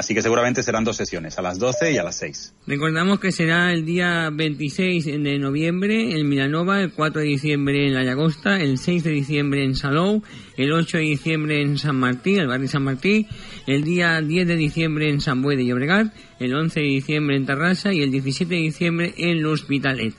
Así 0.00 0.14
que 0.14 0.22
seguramente 0.22 0.62
serán 0.62 0.82
dos 0.82 0.96
sesiones, 0.96 1.38
a 1.38 1.42
las 1.42 1.58
12 1.58 1.92
y 1.92 1.98
a 1.98 2.02
las 2.02 2.16
6. 2.16 2.54
Recordamos 2.66 3.20
que 3.20 3.32
será 3.32 3.70
el 3.70 3.84
día 3.84 4.30
26 4.32 5.04
de 5.04 5.38
noviembre 5.38 6.18
en 6.18 6.26
Milanova, 6.26 6.80
el 6.80 6.90
4 6.90 7.20
de 7.20 7.26
diciembre 7.26 7.86
en 7.86 7.92
La 7.92 8.02
Llagosta, 8.02 8.56
el 8.56 8.78
6 8.78 9.04
de 9.04 9.10
diciembre 9.10 9.62
en 9.62 9.76
Salou, 9.76 10.22
el 10.56 10.72
8 10.72 10.96
de 10.96 11.02
diciembre 11.02 11.60
en 11.60 11.76
San 11.76 11.96
Martín, 11.96 12.38
el 12.38 12.46
barrio 12.46 12.66
San 12.66 12.82
Martín, 12.82 13.26
el 13.66 13.84
día 13.84 14.22
10 14.22 14.48
de 14.48 14.56
diciembre 14.56 15.10
en 15.10 15.20
San 15.20 15.42
Buey 15.42 15.58
de 15.58 15.66
Llobregat, 15.66 16.14
el 16.38 16.54
11 16.54 16.80
de 16.80 16.86
diciembre 16.86 17.36
en 17.36 17.44
Tarrasa 17.44 17.92
y 17.92 18.00
el 18.00 18.10
17 18.10 18.54
de 18.54 18.60
diciembre 18.62 19.14
en 19.18 19.42
L'Hospitalet. 19.42 20.14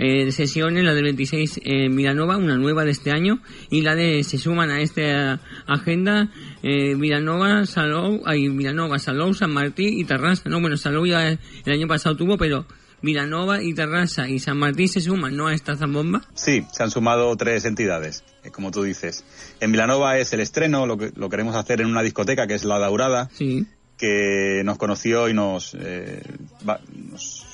Eh, 0.00 0.30
sesiones, 0.30 0.84
la 0.84 0.94
del 0.94 1.02
26 1.04 1.60
en 1.64 1.92
Milanova, 1.92 2.36
una 2.36 2.56
nueva 2.56 2.84
de 2.84 2.92
este 2.92 3.10
año, 3.10 3.40
y 3.68 3.80
la 3.82 3.96
de 3.96 4.22
se 4.22 4.38
suman 4.38 4.70
a 4.70 4.80
esta 4.80 5.40
agenda 5.66 6.28
eh, 6.62 6.94
Milanova, 6.94 7.66
Salou, 7.66 8.22
ay, 8.24 8.48
Milanova, 8.48 9.00
Salou, 9.00 9.34
San 9.34 9.50
Martín 9.52 9.98
y 9.98 10.04
Tarrasa. 10.04 10.48
No, 10.48 10.60
bueno, 10.60 10.76
Salou 10.76 11.04
ya 11.04 11.28
el 11.30 11.38
año 11.66 11.88
pasado 11.88 12.16
tuvo, 12.16 12.38
pero 12.38 12.64
Milanova 13.02 13.62
y 13.62 13.74
Tarrasa 13.74 14.28
y 14.28 14.38
San 14.38 14.58
Martín 14.58 14.88
se 14.88 15.00
suman, 15.00 15.36
¿no? 15.36 15.48
A 15.48 15.54
esta 15.54 15.76
zambomba. 15.76 16.22
Sí, 16.34 16.64
se 16.72 16.82
han 16.84 16.90
sumado 16.92 17.34
tres 17.36 17.64
entidades, 17.64 18.22
eh, 18.44 18.50
como 18.52 18.70
tú 18.70 18.82
dices. 18.84 19.24
En 19.60 19.70
Milanova 19.72 20.16
es 20.18 20.32
el 20.32 20.38
estreno, 20.40 20.86
lo 20.86 20.96
que 20.96 21.10
lo 21.16 21.28
queremos 21.28 21.56
hacer 21.56 21.80
en 21.80 21.88
una 21.88 22.02
discoteca 22.02 22.46
que 22.46 22.54
es 22.54 22.64
La 22.64 22.78
Daurada, 22.78 23.30
Sí. 23.32 23.66
que 23.96 24.62
nos 24.64 24.78
conoció 24.78 25.28
y 25.28 25.34
nos, 25.34 25.74
eh, 25.80 26.22
va- 26.68 26.80
nos 26.94 27.44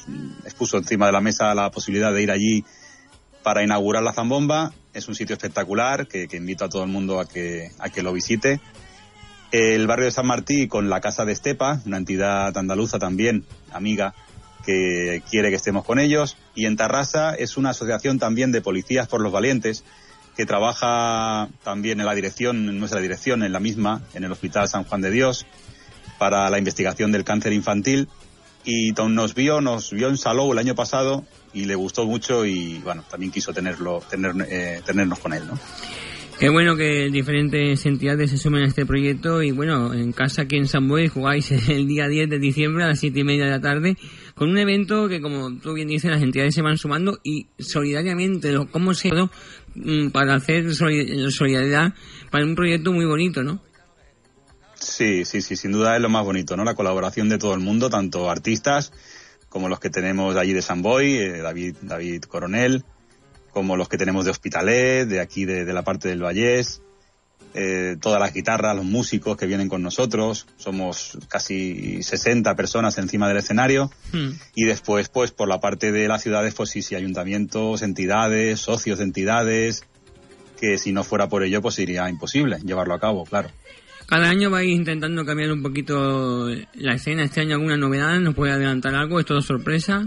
expuso 0.44 0.78
encima 0.78 1.06
de 1.06 1.12
la 1.12 1.20
mesa 1.20 1.54
la 1.54 1.70
posibilidad 1.70 2.12
de 2.12 2.22
ir 2.22 2.30
allí 2.30 2.64
para 3.42 3.62
inaugurar 3.62 4.02
la 4.02 4.12
Zambomba. 4.12 4.72
Es 4.92 5.08
un 5.08 5.14
sitio 5.14 5.34
espectacular 5.34 6.06
que, 6.06 6.28
que 6.28 6.36
invito 6.36 6.64
a 6.64 6.68
todo 6.68 6.82
el 6.82 6.90
mundo 6.90 7.20
a 7.20 7.28
que, 7.28 7.70
a 7.78 7.90
que 7.90 8.02
lo 8.02 8.12
visite. 8.12 8.60
El 9.52 9.86
barrio 9.86 10.06
de 10.06 10.10
San 10.10 10.26
Martín 10.26 10.66
con 10.68 10.90
la 10.90 11.00
Casa 11.00 11.24
de 11.24 11.32
Estepa, 11.32 11.80
una 11.86 11.98
entidad 11.98 12.56
andaluza 12.56 12.98
también, 12.98 13.44
amiga, 13.72 14.14
que 14.64 15.22
quiere 15.30 15.50
que 15.50 15.56
estemos 15.56 15.84
con 15.84 15.98
ellos. 15.98 16.36
Y 16.54 16.66
en 16.66 16.76
Tarrasa 16.76 17.34
es 17.34 17.56
una 17.56 17.70
asociación 17.70 18.18
también 18.18 18.50
de 18.50 18.62
policías 18.62 19.06
por 19.06 19.20
los 19.20 19.32
valientes 19.32 19.84
que 20.36 20.46
trabaja 20.46 21.48
también 21.62 22.00
en 22.00 22.06
la 22.06 22.14
dirección, 22.14 22.68
en 22.68 22.78
nuestra 22.80 23.00
dirección, 23.00 23.42
en 23.44 23.52
la 23.52 23.60
misma, 23.60 24.02
en 24.14 24.24
el 24.24 24.32
Hospital 24.32 24.68
San 24.68 24.84
Juan 24.84 25.00
de 25.00 25.10
Dios, 25.10 25.46
para 26.18 26.50
la 26.50 26.58
investigación 26.58 27.12
del 27.12 27.24
cáncer 27.24 27.52
infantil. 27.52 28.08
Y 28.64 28.92
nos 28.92 29.34
vio, 29.34 29.60
nos 29.60 29.90
vio 29.92 30.08
en 30.08 30.16
Salou 30.16 30.52
el 30.52 30.58
año 30.58 30.74
pasado 30.74 31.24
y 31.52 31.66
le 31.66 31.74
gustó 31.74 32.06
mucho 32.06 32.46
y 32.46 32.78
bueno, 32.78 33.04
también 33.10 33.30
quiso 33.30 33.52
tenerlo, 33.52 34.02
tener, 34.08 34.32
eh, 34.48 34.80
tenernos 34.86 35.18
con 35.18 35.32
él, 35.34 35.46
¿no? 35.46 35.58
Qué 36.38 36.48
bueno 36.48 36.74
que 36.74 37.10
diferentes 37.12 37.86
entidades 37.86 38.30
se 38.32 38.38
sumen 38.38 38.64
a 38.64 38.66
este 38.66 38.84
proyecto 38.84 39.40
y 39.42 39.52
bueno, 39.52 39.94
en 39.94 40.10
casa 40.12 40.42
aquí 40.42 40.56
en 40.56 40.66
San 40.66 40.88
Boy 40.88 41.06
jugáis 41.08 41.50
el 41.68 41.86
día 41.86 42.08
10 42.08 42.28
de 42.28 42.38
diciembre 42.40 42.82
a 42.84 42.88
las 42.88 42.98
7 43.00 43.20
y 43.20 43.24
media 43.24 43.44
de 43.44 43.50
la 43.52 43.60
tarde 43.60 43.96
con 44.34 44.50
un 44.50 44.58
evento 44.58 45.08
que 45.08 45.20
como 45.20 45.56
tú 45.58 45.74
bien 45.74 45.86
dices 45.86 46.10
las 46.10 46.22
entidades 46.22 46.54
se 46.54 46.62
van 46.62 46.76
sumando 46.76 47.20
y 47.22 47.46
solidariamente, 47.58 48.52
¿cómo 48.72 48.94
se 48.94 49.08
hizo 49.08 49.30
mm, 49.76 50.08
para 50.08 50.34
hacer 50.34 50.74
soli- 50.74 51.30
solidaridad 51.30 51.92
para 52.32 52.44
un 52.44 52.56
proyecto 52.56 52.92
muy 52.92 53.04
bonito, 53.04 53.44
¿no? 53.44 53.60
Sí, 54.96 55.24
sí, 55.24 55.42
sí, 55.42 55.56
sin 55.56 55.72
duda 55.72 55.96
es 55.96 56.00
lo 56.02 56.08
más 56.08 56.24
bonito, 56.24 56.56
¿no? 56.56 56.62
La 56.64 56.74
colaboración 56.76 57.28
de 57.28 57.36
todo 57.38 57.52
el 57.54 57.60
mundo, 57.60 57.90
tanto 57.90 58.30
artistas 58.30 58.92
como 59.48 59.68
los 59.68 59.80
que 59.80 59.90
tenemos 59.90 60.34
de 60.34 60.40
allí 60.40 60.52
de 60.52 60.62
San 60.62 60.82
Boy, 60.82 61.16
eh, 61.16 61.38
David, 61.38 61.76
David 61.82 62.22
Coronel, 62.24 62.84
como 63.50 63.76
los 63.76 63.88
que 63.88 63.98
tenemos 63.98 64.24
de 64.24 64.30
Hospitalet, 64.30 65.08
de 65.08 65.18
aquí 65.20 65.46
de, 65.46 65.64
de 65.64 65.72
la 65.72 65.82
parte 65.82 66.08
del 66.08 66.22
Vallés, 66.22 66.80
eh, 67.54 67.96
todas 68.00 68.20
las 68.20 68.32
guitarras, 68.32 68.76
los 68.76 68.84
músicos 68.84 69.36
que 69.36 69.46
vienen 69.46 69.68
con 69.68 69.82
nosotros, 69.82 70.46
somos 70.58 71.18
casi 71.28 72.02
60 72.02 72.54
personas 72.54 72.96
encima 72.98 73.26
del 73.26 73.38
escenario, 73.38 73.90
Hmm. 74.12 74.30
y 74.54 74.64
después, 74.64 75.08
pues, 75.08 75.32
por 75.32 75.48
la 75.48 75.60
parte 75.60 75.90
de 75.90 76.06
las 76.06 76.22
ciudades, 76.22 76.54
pues 76.54 76.70
sí, 76.70 76.82
sí, 76.82 76.94
ayuntamientos, 76.94 77.82
entidades, 77.82 78.60
socios 78.60 78.98
de 78.98 79.04
entidades, 79.04 79.84
que 80.60 80.78
si 80.78 80.92
no 80.92 81.02
fuera 81.02 81.28
por 81.28 81.42
ello, 81.42 81.60
pues 81.62 81.74
sería 81.74 82.08
imposible 82.08 82.58
llevarlo 82.64 82.94
a 82.94 83.00
cabo, 83.00 83.24
claro. 83.24 83.50
Cada 84.06 84.28
año 84.28 84.50
vais 84.50 84.68
intentando 84.68 85.24
cambiar 85.24 85.50
un 85.52 85.62
poquito 85.62 86.48
la 86.74 86.94
escena. 86.94 87.24
Este 87.24 87.40
año 87.40 87.54
alguna 87.54 87.76
novedad, 87.76 88.18
¿nos 88.20 88.34
puede 88.34 88.52
adelantar 88.52 88.94
algo? 88.94 89.18
¿Es 89.18 89.26
todo 89.26 89.40
sorpresa? 89.40 90.06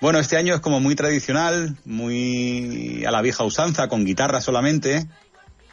Bueno, 0.00 0.18
este 0.18 0.36
año 0.36 0.54
es 0.54 0.60
como 0.60 0.80
muy 0.80 0.94
tradicional, 0.94 1.76
muy 1.84 3.04
a 3.06 3.10
la 3.10 3.22
vieja 3.22 3.44
usanza, 3.44 3.88
con 3.88 4.04
guitarra 4.04 4.40
solamente 4.40 5.06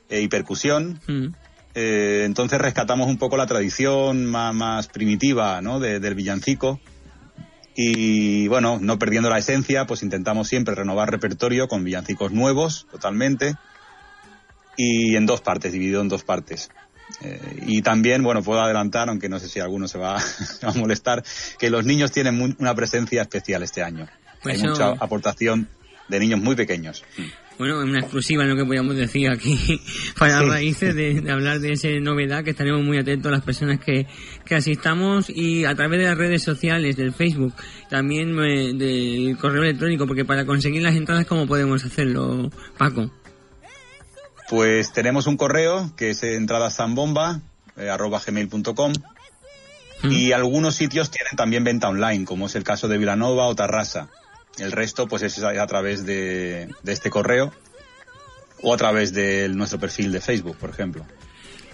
eh, 0.09 0.21
y 0.21 0.27
percusión. 0.27 0.99
Mm. 1.07 1.27
Eh, 1.75 2.23
entonces 2.25 2.59
rescatamos 2.59 3.07
un 3.07 3.17
poco 3.17 3.37
la 3.37 3.45
tradición 3.47 4.25
más, 4.25 4.53
más 4.53 4.87
primitiva 4.87 5.61
¿no? 5.61 5.79
de- 5.79 5.99
del 5.99 6.15
villancico. 6.15 6.79
Y 7.75 8.47
bueno, 8.49 8.77
no 8.81 8.99
perdiendo 8.99 9.29
la 9.29 9.37
esencia, 9.37 9.85
pues 9.85 10.03
intentamos 10.03 10.47
siempre 10.47 10.75
renovar 10.75 11.09
repertorio 11.09 11.67
con 11.67 11.83
villancicos 11.83 12.31
nuevos, 12.31 12.87
totalmente. 12.91 13.55
Y 14.81 15.17
en 15.17 15.25
dos 15.25 15.41
partes, 15.41 15.73
dividido 15.73 15.99
en 16.01 16.07
dos 16.07 16.23
partes. 16.23 16.69
Eh, 17.21 17.63
y 17.67 17.81
también, 17.81 18.23
bueno, 18.23 18.41
puedo 18.41 18.61
adelantar, 18.61 19.09
aunque 19.09 19.27
no 19.27 19.37
sé 19.39 19.49
si 19.49 19.59
alguno 19.59 19.89
se 19.89 19.97
va, 19.97 20.19
se 20.21 20.65
va 20.65 20.71
a 20.71 20.75
molestar, 20.75 21.21
que 21.59 21.69
los 21.69 21.83
niños 21.85 22.11
tienen 22.13 22.35
mu- 22.37 22.55
una 22.59 22.73
presencia 22.75 23.21
especial 23.23 23.61
este 23.63 23.83
año. 23.83 24.07
Pues 24.41 24.55
Hay 24.55 24.61
eso- 24.61 24.69
mucha 24.69 24.91
aportación 25.03 25.67
de 26.07 26.19
niños 26.19 26.39
muy 26.39 26.55
pequeños. 26.55 27.03
Bueno, 27.57 27.81
es 27.83 27.89
una 27.89 27.99
exclusiva 27.99 28.45
lo 28.45 28.55
que 28.55 28.63
podíamos 28.63 28.95
decir 28.95 29.29
aquí 29.29 29.81
para 30.17 30.41
raíces 30.43 30.95
de, 30.95 31.19
de 31.19 31.29
hablar 31.31 31.59
de 31.59 31.73
esa 31.73 31.89
novedad 31.99 32.41
que 32.45 32.51
estaremos 32.51 32.81
muy 32.85 32.97
atentos 32.97 33.29
las 33.29 33.43
personas 33.43 33.81
que, 33.81 34.07
que 34.45 34.55
asistamos 34.55 35.29
y 35.29 35.65
a 35.65 35.75
través 35.75 35.99
de 35.99 36.05
las 36.05 36.17
redes 36.17 36.41
sociales, 36.41 36.95
del 36.95 37.11
Facebook, 37.11 37.53
también 37.89 38.29
eh, 38.39 38.71
del 38.75 39.37
correo 39.37 39.63
electrónico, 39.63 40.07
porque 40.07 40.23
para 40.23 40.45
conseguir 40.45 40.81
las 40.83 40.95
entradas, 40.95 41.25
¿cómo 41.25 41.45
podemos 41.47 41.83
hacerlo, 41.83 42.49
Paco? 42.77 43.11
Pues 44.49 44.91
tenemos 44.91 45.27
un 45.27 45.37
correo 45.37 45.91
que 45.95 46.09
es 46.09 46.23
entradaszambomba, 46.23 47.39
eh, 47.77 47.89
arroba 47.89 48.19
gmail.com 48.25 48.93
y 50.03 50.31
algunos 50.31 50.75
sitios 50.75 51.11
tienen 51.11 51.35
también 51.35 51.63
venta 51.63 51.87
online, 51.87 52.25
como 52.25 52.47
es 52.47 52.55
el 52.55 52.63
caso 52.63 52.87
de 52.87 52.97
Vilanova 52.97 53.45
o 53.45 53.55
Tarrasa. 53.55 54.09
El 54.57 54.71
resto 54.71 55.07
pues 55.07 55.21
es 55.21 55.43
a, 55.43 55.49
a 55.49 55.67
través 55.67 56.05
de, 56.05 56.67
de 56.81 56.91
este 56.91 57.11
correo 57.11 57.53
o 58.61 58.73
a 58.73 58.77
través 58.77 59.13
de 59.13 59.49
nuestro 59.49 59.79
perfil 59.79 60.11
de 60.11 60.19
Facebook, 60.19 60.57
por 60.57 60.71
ejemplo. 60.71 61.05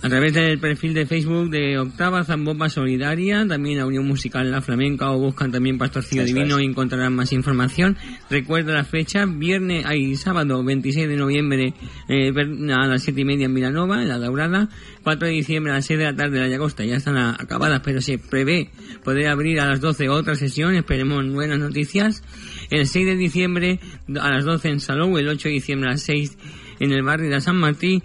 A 0.02 0.10
través 0.10 0.34
del 0.34 0.60
perfil 0.60 0.94
de 0.94 1.06
Facebook 1.08 1.50
de 1.50 1.80
Octava 1.80 2.24
Zambomba 2.24 2.70
Solidaria, 2.70 3.46
también 3.48 3.80
la 3.80 3.86
Unión 3.88 4.06
Musical 4.08 4.52
La 4.52 4.62
Flamenca 4.62 5.10
o 5.12 5.18
buscan 5.20 5.52
también 5.52 5.78
Pastorcillo 5.80 6.22
Eso 6.22 6.34
Divino 6.36 6.58
es. 6.58 6.64
y 6.64 6.66
encontrarán 6.68 7.16
más 7.16 7.32
información. 7.34 7.98
Recuerda 8.30 8.74
la 8.74 8.84
fecha, 8.84 9.26
viernes, 9.26 9.84
ay, 9.88 10.16
sábado 10.16 10.64
26 10.64 11.08
de 11.08 11.16
noviembre 11.16 11.74
eh, 12.08 12.32
a 12.74 12.88
las 12.88 13.02
7 13.04 13.22
y 13.22 13.26
media 13.26 13.46
en 13.46 13.56
Vilanova, 13.56 14.02
en 14.02 14.10
La 14.10 14.20
Daurada, 14.20 14.70
4 15.04 15.28
de 15.28 15.34
diciembre 15.34 15.72
a 15.72 15.76
las 15.78 15.86
6 15.88 15.98
de 15.98 16.06
la 16.06 16.16
tarde 16.16 16.38
en 16.38 16.44
La 16.44 16.50
Llagosta, 16.50 16.86
ya 16.86 16.98
están 16.98 17.18
a- 17.18 17.32
acabadas, 17.40 17.82
pero 17.84 18.00
se 18.02 18.18
prevé 18.20 18.70
poder 19.04 19.28
abrir 19.28 19.60
a 19.60 19.66
las 19.68 19.82
12 19.82 20.10
otra 20.10 20.36
sesión, 20.36 20.76
esperemos 20.76 21.26
buenas 21.34 21.58
noticias. 21.58 22.24
El 22.70 22.86
6 22.86 23.06
de 23.06 23.16
diciembre 23.16 23.80
a 24.20 24.30
las 24.30 24.46
12 24.46 24.70
en 24.70 24.80
Salou, 24.82 25.18
el 25.18 25.28
8 25.28 25.48
de 25.48 25.54
diciembre 25.54 25.90
a 25.90 25.94
las 25.94 26.02
6 26.04 26.38
en 26.80 26.92
el 26.92 27.02
barrio 27.04 27.30
de 27.30 27.40
San 27.42 27.56
Martín, 27.56 28.04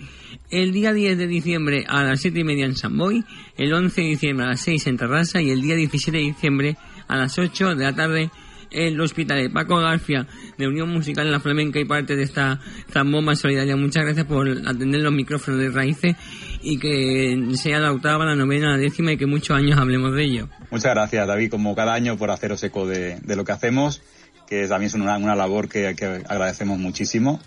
el 0.51 0.73
día 0.73 0.93
10 0.93 1.19
de 1.19 1.27
diciembre 1.27 1.85
a 1.89 2.03
las 2.03 2.21
7 2.21 2.41
y 2.41 2.45
media 2.45 2.65
en 2.65 2.77
San 2.77 2.97
Boy, 2.97 3.25
el 3.57 3.73
11 3.73 4.01
de 4.01 4.07
diciembre 4.09 4.47
a 4.47 4.51
las 4.51 4.61
6 4.61 4.87
en 4.87 4.97
Terrassa 4.97 5.41
y 5.41 5.51
el 5.51 5.63
día 5.63 5.75
17 5.77 6.17
de 6.17 6.25
diciembre 6.25 6.77
a 7.09 7.17
las 7.17 7.39
8 7.39 7.75
de 7.75 7.85
la 7.85 7.95
tarde 7.95 8.31
en 8.71 8.95
el 8.95 9.01
Hospital 9.01 9.43
de 9.43 9.51
Paco 9.51 9.77
García 9.79 10.27
de 10.57 10.69
Unión 10.69 10.89
Musical 10.91 11.31
La 11.31 11.41
Flamenca 11.41 11.81
y 11.81 11.85
parte 11.85 12.17
de 12.17 12.23
esta 12.23 12.61
zambomba 12.91 13.35
solidaria. 13.35 13.77
Muchas 13.77 14.05
gracias 14.05 14.27
por 14.27 14.49
atender 14.49 15.01
los 15.01 15.13
micrófonos 15.13 15.61
de 15.61 15.71
raíces 15.71 16.17
y 16.63 16.79
que 16.79 17.57
sea 17.57 17.81
la 17.81 17.93
octava, 17.93 18.25
la 18.25 18.37
novena, 18.37 18.71
la 18.71 18.77
décima 18.77 19.13
y 19.13 19.17
que 19.17 19.27
muchos 19.27 19.57
años 19.57 19.79
hablemos 19.79 20.15
de 20.15 20.25
ello. 20.25 20.49
Muchas 20.71 20.95
gracias, 20.95 21.27
David, 21.27 21.51
como 21.51 21.75
cada 21.75 21.95
año, 21.95 22.17
por 22.17 22.31
haceros 22.31 22.63
eco 22.63 22.87
de, 22.87 23.19
lo 23.27 23.45
que 23.45 23.53
hacemos, 23.53 24.03
que 24.47 24.67
también 24.69 24.89
es 24.89 24.95
una, 24.95 25.17
una 25.17 25.35
labor 25.35 25.69
que 25.69 25.87
agradecemos 25.87 26.79
muchísimo. 26.79 27.41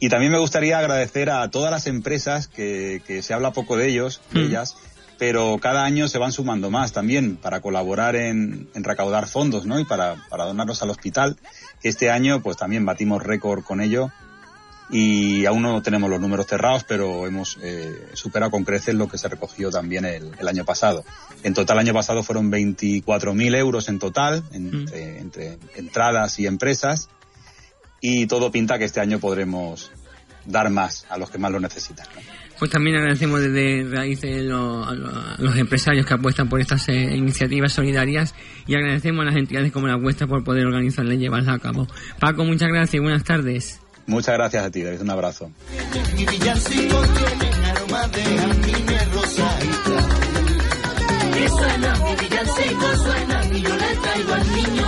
Y 0.00 0.08
también 0.08 0.32
me 0.32 0.38
gustaría 0.38 0.78
agradecer 0.78 1.30
a 1.30 1.48
todas 1.50 1.70
las 1.70 1.86
empresas, 1.86 2.48
que, 2.48 3.02
que 3.06 3.22
se 3.22 3.34
habla 3.34 3.52
poco 3.52 3.76
de 3.76 3.86
ellos, 3.88 4.20
de 4.32 4.40
Mm. 4.40 4.44
ellas, 4.46 4.76
pero 5.18 5.58
cada 5.60 5.84
año 5.84 6.08
se 6.08 6.16
van 6.16 6.32
sumando 6.32 6.70
más 6.70 6.92
también 6.92 7.36
para 7.36 7.60
colaborar 7.60 8.16
en, 8.16 8.70
en 8.74 8.82
recaudar 8.84 9.28
fondos, 9.28 9.66
¿no? 9.66 9.78
Y 9.78 9.84
para, 9.84 10.16
para 10.30 10.46
donarlos 10.46 10.82
al 10.82 10.88
hospital. 10.88 11.36
Este 11.82 12.10
año, 12.10 12.42
pues 12.42 12.56
también 12.56 12.86
batimos 12.86 13.22
récord 13.22 13.62
con 13.62 13.82
ello 13.82 14.10
y 14.92 15.44
aún 15.46 15.62
no 15.62 15.82
tenemos 15.82 16.08
los 16.10 16.20
números 16.20 16.46
cerrados, 16.46 16.84
pero 16.84 17.26
hemos 17.26 17.58
eh, 17.62 18.08
superado 18.14 18.50
con 18.50 18.64
creces 18.64 18.94
lo 18.94 19.08
que 19.08 19.18
se 19.18 19.28
recogió 19.28 19.70
también 19.70 20.04
el, 20.06 20.32
el 20.38 20.48
año 20.48 20.64
pasado. 20.64 21.04
En 21.42 21.52
total, 21.54 21.76
el 21.76 21.80
año 21.86 21.92
pasado 21.94 22.22
fueron 22.22 22.50
24.000 22.50 23.56
euros 23.56 23.88
en 23.90 23.98
total, 23.98 24.42
entre, 24.52 25.18
entre 25.20 25.58
entradas 25.76 26.38
y 26.38 26.46
empresas, 26.46 27.08
y 28.00 28.26
todo 28.26 28.50
pinta 28.50 28.78
que 28.78 28.84
este 28.84 29.00
año 29.00 29.18
podremos 29.18 29.90
dar 30.46 30.70
más 30.70 31.06
a 31.10 31.18
los 31.18 31.30
que 31.30 31.38
más 31.38 31.52
lo 31.52 31.60
necesitan. 31.60 32.06
¿no? 32.14 32.20
Pues 32.58 32.70
también 32.70 32.96
agradecemos 32.96 33.40
desde 33.40 33.84
Raíces 33.90 34.42
lo- 34.44 34.84
a, 34.84 34.94
lo- 34.94 35.08
a 35.10 35.36
los 35.38 35.56
empresarios 35.56 36.04
que 36.06 36.14
apuestan 36.14 36.48
por 36.48 36.60
estas 36.60 36.88
eh, 36.88 37.14
iniciativas 37.16 37.72
solidarias 37.72 38.34
y 38.66 38.74
agradecemos 38.74 39.22
a 39.22 39.26
las 39.26 39.36
entidades 39.36 39.70
como 39.72 39.86
la 39.86 39.96
vuestra 39.96 40.26
por 40.26 40.42
poder 40.44 40.66
organizarlas 40.66 41.14
y 41.14 41.18
llevarlas 41.18 41.54
a 41.54 41.58
cabo. 41.58 41.86
Paco, 42.18 42.44
muchas 42.44 42.68
gracias 42.68 42.94
y 42.94 42.98
buenas 42.98 43.24
tardes. 43.24 43.80
Muchas 44.06 44.34
gracias 44.34 44.64
a 44.64 44.70
ti, 44.70 44.82
David. 44.82 45.02
Un 45.02 45.10
abrazo. 45.10 45.50
Y 51.32 51.48
suena 51.48 51.94
mi 51.96 52.16
villancico, 52.16 52.96
suena 52.96 53.44
y 53.52 53.62
yo 53.62 53.76
le 53.76 53.96
traigo 53.96 54.32
al 54.34 54.52
niño 54.54 54.79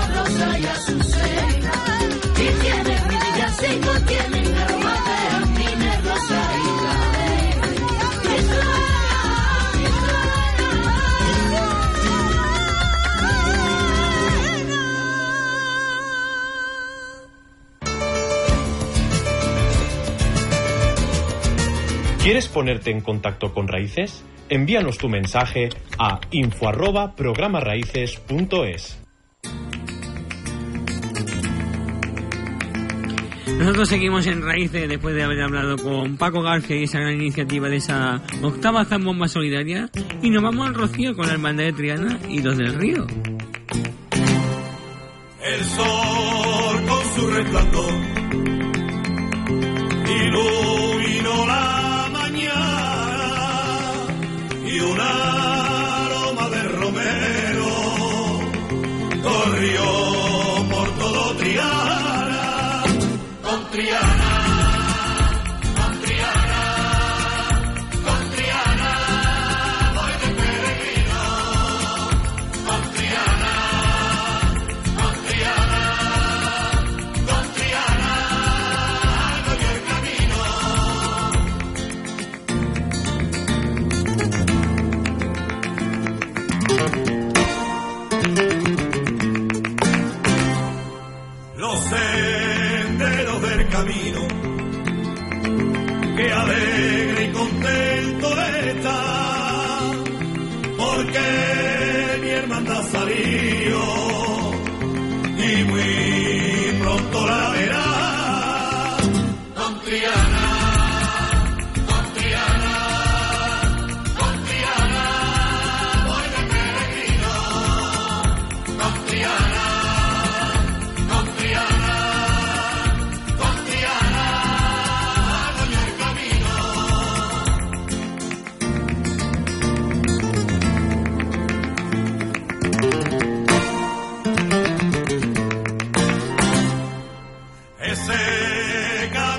¿Quieres 22.22 22.46
ponerte 22.46 22.92
en 22.92 23.00
contacto 23.00 23.52
con 23.52 23.66
Raíces? 23.66 24.24
Envíanos 24.48 24.96
tu 24.96 25.08
mensaje 25.08 25.70
a 25.98 26.20
info 26.30 26.68
arroba 26.68 27.16
programaraíces.es. 27.16 29.02
Nosotros 33.58 33.88
seguimos 33.88 34.28
en 34.28 34.40
Raíces 34.40 34.88
después 34.88 35.16
de 35.16 35.24
haber 35.24 35.42
hablado 35.42 35.76
con 35.76 36.16
Paco 36.16 36.42
García 36.42 36.76
y 36.76 36.84
esa 36.84 37.00
gran 37.00 37.14
iniciativa 37.14 37.68
de 37.68 37.76
esa 37.78 38.22
octava 38.40 38.84
zambomba 38.84 39.26
solidaria 39.26 39.90
y 40.22 40.30
nos 40.30 40.44
vamos 40.44 40.68
al 40.68 40.74
Rocío 40.74 41.16
con 41.16 41.26
la 41.26 41.32
hermandad 41.32 41.64
de 41.64 41.72
Triana 41.72 42.20
y 42.28 42.40
los 42.40 42.56
del 42.56 42.74
río. 42.74 43.04
El 45.44 45.64
sol 45.64 46.82
con 46.86 47.04
su 47.16 47.30
resplandor 47.30 47.94
iluminó 50.06 51.46
la 51.46 51.81
un 54.84 55.00
aroma 55.00 56.48
de 56.50 56.62
romero 56.80 57.68
corrió 59.22 59.84
por 60.70 60.88
todo 60.98 61.36
Triana. 61.36 62.82
Con 63.42 63.70
Triana, 63.70 64.11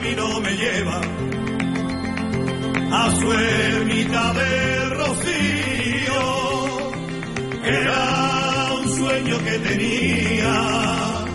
camino 0.04 0.42
me 0.42 0.52
lleva 0.58 1.02
a 2.92 3.12
su 3.12 3.32
ermita 3.32 4.34
del 4.34 4.90
Rocío, 4.92 6.22
era 7.64 8.74
un 8.82 8.90
sueño 8.98 9.38
que 9.46 9.60
tenía 9.60 11.26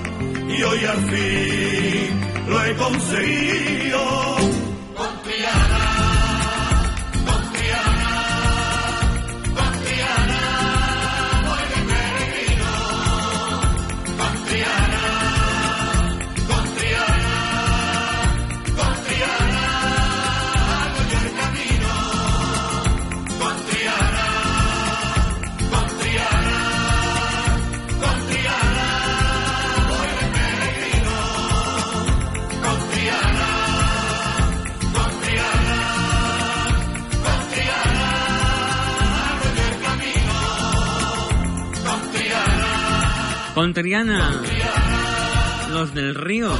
y 0.49 0.63
hoy 0.63 0.85
al 0.85 1.03
fin 1.11 2.21
lo 2.47 2.65
he 2.65 2.77
conseguido. 2.77 4.38
Con 43.59 43.75
los 45.73 45.93
del 45.93 46.15
río. 46.15 46.53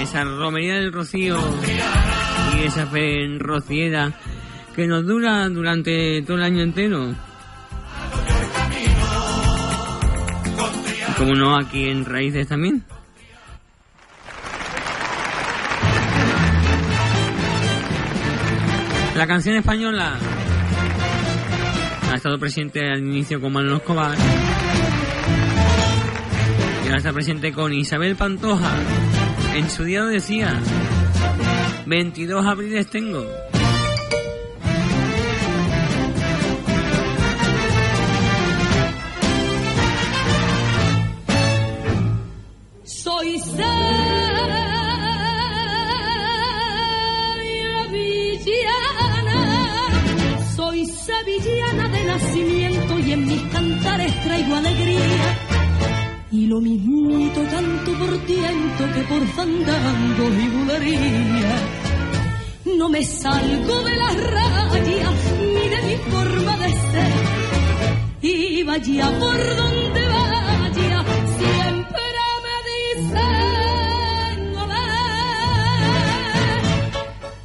Esa 0.00 0.24
romería 0.24 0.76
del 0.76 0.90
rocío 0.90 1.36
y 2.56 2.64
esa 2.64 2.86
fe 2.86 3.24
en 3.24 3.38
rociera 3.40 4.10
que 4.74 4.86
nos 4.86 5.04
dura 5.04 5.46
durante 5.50 6.22
todo 6.22 6.38
el 6.38 6.44
año 6.44 6.62
entero. 6.62 7.14
Como 11.18 11.34
no, 11.34 11.54
aquí 11.54 11.86
en 11.86 12.06
Raíces 12.06 12.48
también. 12.48 12.82
La 19.14 19.26
canción 19.26 19.56
española 19.56 20.18
ha 22.14 22.16
estado 22.16 22.38
presente 22.38 22.78
al 22.88 23.00
inicio 23.00 23.40
con 23.40 23.52
Manuel 23.52 23.78
Escobar 23.78 24.16
y 26.84 26.86
ahora 26.86 26.98
está 26.98 27.12
presente 27.12 27.52
con 27.52 27.72
Isabel 27.72 28.14
Pantoja. 28.14 28.70
En 29.56 29.68
su 29.68 29.82
día 29.82 30.04
decía, 30.04 30.60
22 31.86 32.46
abriles 32.46 32.86
tengo. 32.86 33.26
Soy 42.84 43.40
sevillana, 43.40 43.74
soy 50.54 50.86
sevillana 50.86 51.83
y 52.16 53.12
en 53.12 53.26
mis 53.26 53.42
cantares 53.42 54.22
traigo 54.22 54.54
alegría. 54.54 55.38
Y 56.30 56.46
lo 56.46 56.60
mismito 56.60 57.42
canto 57.50 57.92
por 57.98 58.18
tiento 58.18 58.92
que 58.94 59.02
por 59.02 59.26
fandango 59.28 60.28
y 60.28 60.48
bulería. 60.48 61.56
No 62.78 62.88
me 62.88 63.04
salgo 63.04 63.82
de 63.82 63.96
las 63.96 64.16
rayas 64.16 65.14
ni 65.40 65.68
de 65.68 65.82
mi 65.88 65.96
forma 66.10 66.56
de 66.56 66.68
ser. 66.68 67.12
Y 68.22 68.62
vaya 68.62 69.10
por 69.18 69.56
donde 69.56 70.08
vaya, 70.08 71.04
siempre 71.38 72.04
me 72.44 72.56
dicen 72.70 74.56
olé. 74.56 74.88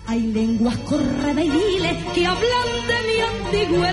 Hay 0.08 0.21
lenguas 0.21 0.77
correveiles 0.77 1.97
que 2.13 2.25
hablan 2.25 2.88
Tengo 3.52 3.84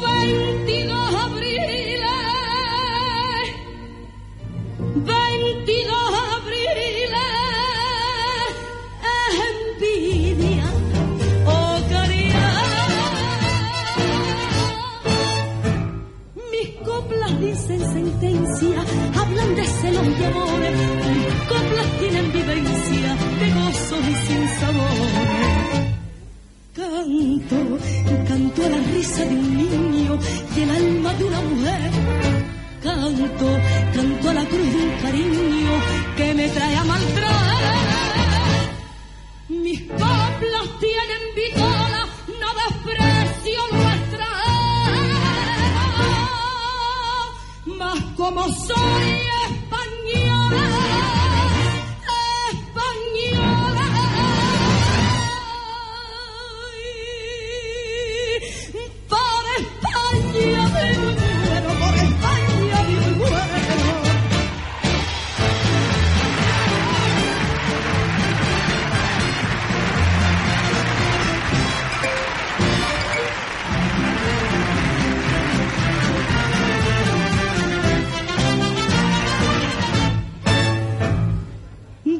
22 0.00 1.14
abriles, 1.14 2.00
22 4.96 5.94
abriles, 6.36 7.12
envidia, 9.78 10.66
oh 11.46 11.78
Mis 16.50 16.68
coplas 16.84 17.40
dicen 17.40 17.80
sentencia, 17.80 18.84
hablan 19.14 19.54
de 19.54 19.64
celos 19.64 20.08
y 20.18 20.24
amores. 20.24 20.80
Mis 21.14 21.34
coplas 21.48 21.88
tienen 22.00 22.32
vivencia 22.32 23.16
de 23.38 23.46
gozos 23.52 24.04
y 24.08 24.14
sin 24.26 24.48
sabores. 24.58 25.93
Canto, 26.84 27.78
canto 28.28 28.62
a 28.62 28.68
la 28.68 28.76
risa 28.92 29.24
de 29.24 29.34
un 29.34 29.56
niño 29.56 30.18
y 30.54 30.60
el 30.60 30.70
alma 30.70 31.14
de 31.14 31.24
una 31.24 31.40
mujer. 31.40 31.90
Canto, 32.82 33.48
canto 33.94 34.30
a 34.30 34.34
la 34.34 34.44
cruz 34.44 34.70
de 34.74 34.82
un 34.84 34.90
cariño 35.00 35.72
que 36.14 36.34
me 36.34 36.48
trae 36.50 36.76
a 36.76 36.84
maltraer. 36.84 37.74
Mis 39.48 39.80
coplas 39.80 40.68
tienen 40.78 41.24
vitola, 41.34 42.06
no 42.40 42.48
desprecio 42.60 43.60
nuestra. 43.72 44.28
Mas 47.78 48.00
como 48.14 48.42
soy 48.52 49.23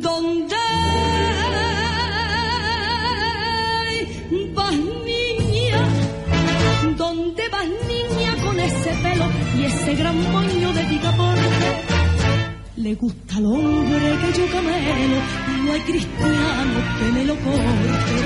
¿Dónde 0.04 0.56
vas 4.54 4.74
niña? 5.06 5.80
¿Dónde 6.98 7.48
vas 7.48 7.68
niña 7.88 8.36
con 8.44 8.60
ese 8.60 8.90
pelo 9.02 9.26
y 9.58 9.64
ese 9.64 9.94
gran 9.94 10.16
moño 10.30 10.72
de 10.74 10.82
picaporte? 10.90 11.68
Le 12.76 12.94
gusta 12.96 13.36
al 13.38 13.46
hombre 13.46 14.18
que 14.20 14.38
yo 14.38 14.46
camelo 14.52 15.18
no 15.64 15.72
hay 15.72 15.80
cristiano 15.80 16.78
que 16.98 17.12
me 17.12 17.24
lo 17.24 17.36
corte. 17.36 18.16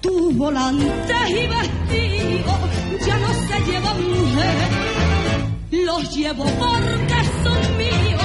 Tus 0.00 0.36
volantes 0.36 1.30
y 1.30 1.46
vestidos 1.56 2.60
ya 3.04 3.16
no 3.18 3.30
se 3.48 3.56
llevan 3.68 4.00
mujer, 4.14 4.58
los 5.86 6.16
llevo 6.16 6.44
porque 6.44 7.18
son 7.42 7.60
míos 7.78 8.21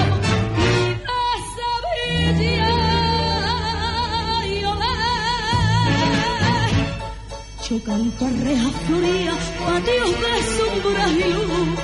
Yo 7.69 7.83
canto 7.83 8.25
a 8.25 8.29
rejas 8.29 8.73
floridas, 8.85 9.53
patios 9.65 10.11
de 10.21 10.33
sombras 10.57 11.11
y 11.11 11.33
luz. 11.33 11.79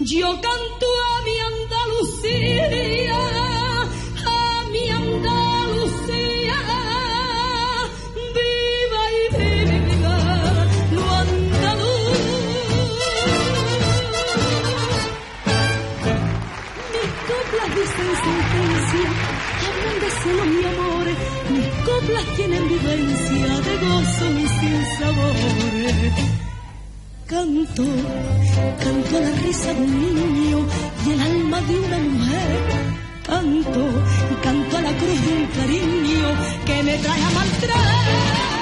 Yo 0.00 0.28
canto 0.42 0.63
coplas 22.04 22.24
tienen 22.36 22.68
vivencia 22.68 23.60
de 23.60 23.78
gozo 23.78 24.30
y 24.30 24.48
sin 24.48 24.98
sabores. 24.98 26.12
Canto, 27.26 27.84
canto 28.82 29.20
la 29.20 29.30
risa 29.42 29.72
de 29.74 29.80
un 29.80 30.00
niño 30.00 30.66
y 31.06 31.10
el 31.12 31.20
alma 31.20 31.60
de 31.62 31.78
una 31.78 31.98
mujer. 31.98 32.60
Canto, 33.26 33.86
canto 34.42 34.76
a 34.76 34.82
la 34.82 34.92
cruz 34.92 35.26
de 35.26 35.32
un 35.32 35.46
cariño 35.46 36.28
que 36.66 36.82
me 36.82 36.98
trae 36.98 37.22
a 37.22 37.30
maltraer. 37.30 38.53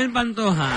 Manuel 0.00 0.14
Pantoja. 0.14 0.70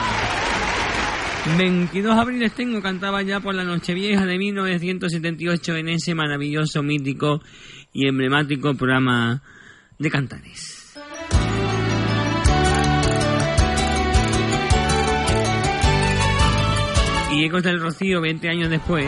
22 1.57 2.13
abriles 2.13 2.51
tengo, 2.55 2.81
cantaba 2.81 3.21
ya 3.21 3.39
por 3.39 3.55
la 3.55 3.63
Nochevieja 3.63 4.25
de 4.25 4.37
1978 4.37 5.77
en 5.77 5.89
ese 5.89 6.13
maravilloso, 6.13 6.83
mítico 6.83 7.41
y 7.93 8.07
emblemático 8.07 8.73
programa 8.73 9.41
de 9.97 10.09
cantares. 10.09 10.99
y 17.31 17.45
Ecos 17.45 17.63
del 17.63 17.79
Rocío 17.79 18.21
20 18.21 18.47
años 18.47 18.69
después 18.69 19.07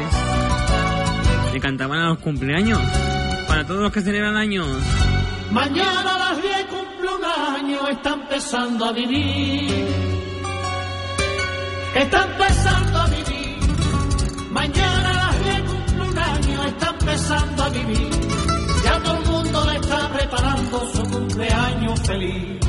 le 1.54 1.60
cantaban 1.60 2.00
a 2.00 2.10
los 2.10 2.20
cumpleaños 2.20 2.82
para 3.48 3.68
todos 3.68 3.82
los 3.82 3.92
que 3.92 4.02
celebran 4.02 4.36
años. 4.36 4.66
Mañana 5.52 6.25
años 7.66 7.90
está 7.90 8.14
empezando 8.14 8.86
a 8.86 8.92
vivir. 8.92 9.88
Está 11.96 12.24
empezando 12.26 13.02
a 13.02 13.08
vivir. 13.08 13.58
Mañana 14.52 15.14
las 15.14 15.44
10 15.44 15.62
cumple 15.62 16.02
un 16.10 16.18
año, 16.18 16.64
está 16.66 16.88
empezando 17.00 17.64
a 17.64 17.70
vivir. 17.70 18.10
Ya 18.84 19.00
todo 19.02 19.18
el 19.18 19.26
mundo 19.26 19.66
le 19.66 19.76
está 19.78 20.10
preparando 20.14 20.92
su 20.94 21.04
cumpleaños 21.10 22.00
feliz. 22.02 22.60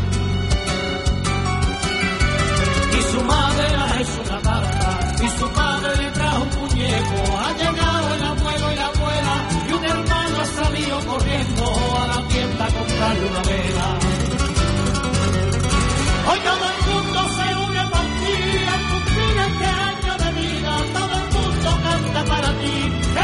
Y 2.98 3.02
su 3.12 3.20
madre 3.22 3.66
ha 3.76 4.00
hecho 4.00 4.22
una 4.24 4.40
tarta, 4.40 4.98
y 5.24 5.38
su 5.38 5.48
padre 5.50 5.96
le 6.02 6.10
trajo 6.12 6.42
un 6.42 6.60
muñeco. 6.60 7.38
Ha 7.38 7.52
llegado 7.52 8.14
el 8.14 8.22
abuelo 8.24 8.72
y 8.72 8.76
la 8.76 8.86
abuela, 8.86 9.34
y 9.68 9.72
un 9.72 9.84
hermano 9.84 10.40
ha 10.40 10.46
salido 10.46 11.00
corriendo 11.00 11.64
a 12.00 12.06
la 12.06 12.28
tienda 12.28 12.64
a 12.64 12.68
comprarle 12.68 13.26
una 13.26 13.42
vela. 13.42 13.95
Todo 16.48 16.64
el 16.72 16.78
mundo 16.88 17.18
se 17.36 17.46
une 17.66 17.82
por 17.92 18.06
ti, 18.20 18.36
el 18.74 18.82
cumplir 18.90 19.36
este 19.48 19.66
año 19.90 20.12
de 20.22 20.30
vida, 20.40 20.72
todo 20.98 21.14
el 21.22 21.28
mundo 21.36 21.68
canta 21.86 22.20
para 22.32 22.50
ti, 22.60 22.76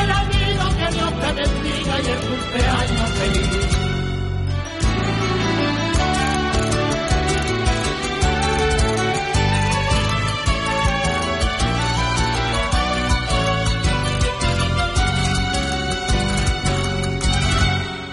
el 0.02 0.10
amigo 0.22 0.64
que 0.78 0.86
Dios 0.96 1.12
te 1.22 1.30
bendiga 1.40 1.94
y 2.00 2.08
el 2.14 2.20
cumpleaños 2.28 3.10
feliz. 3.18 3.72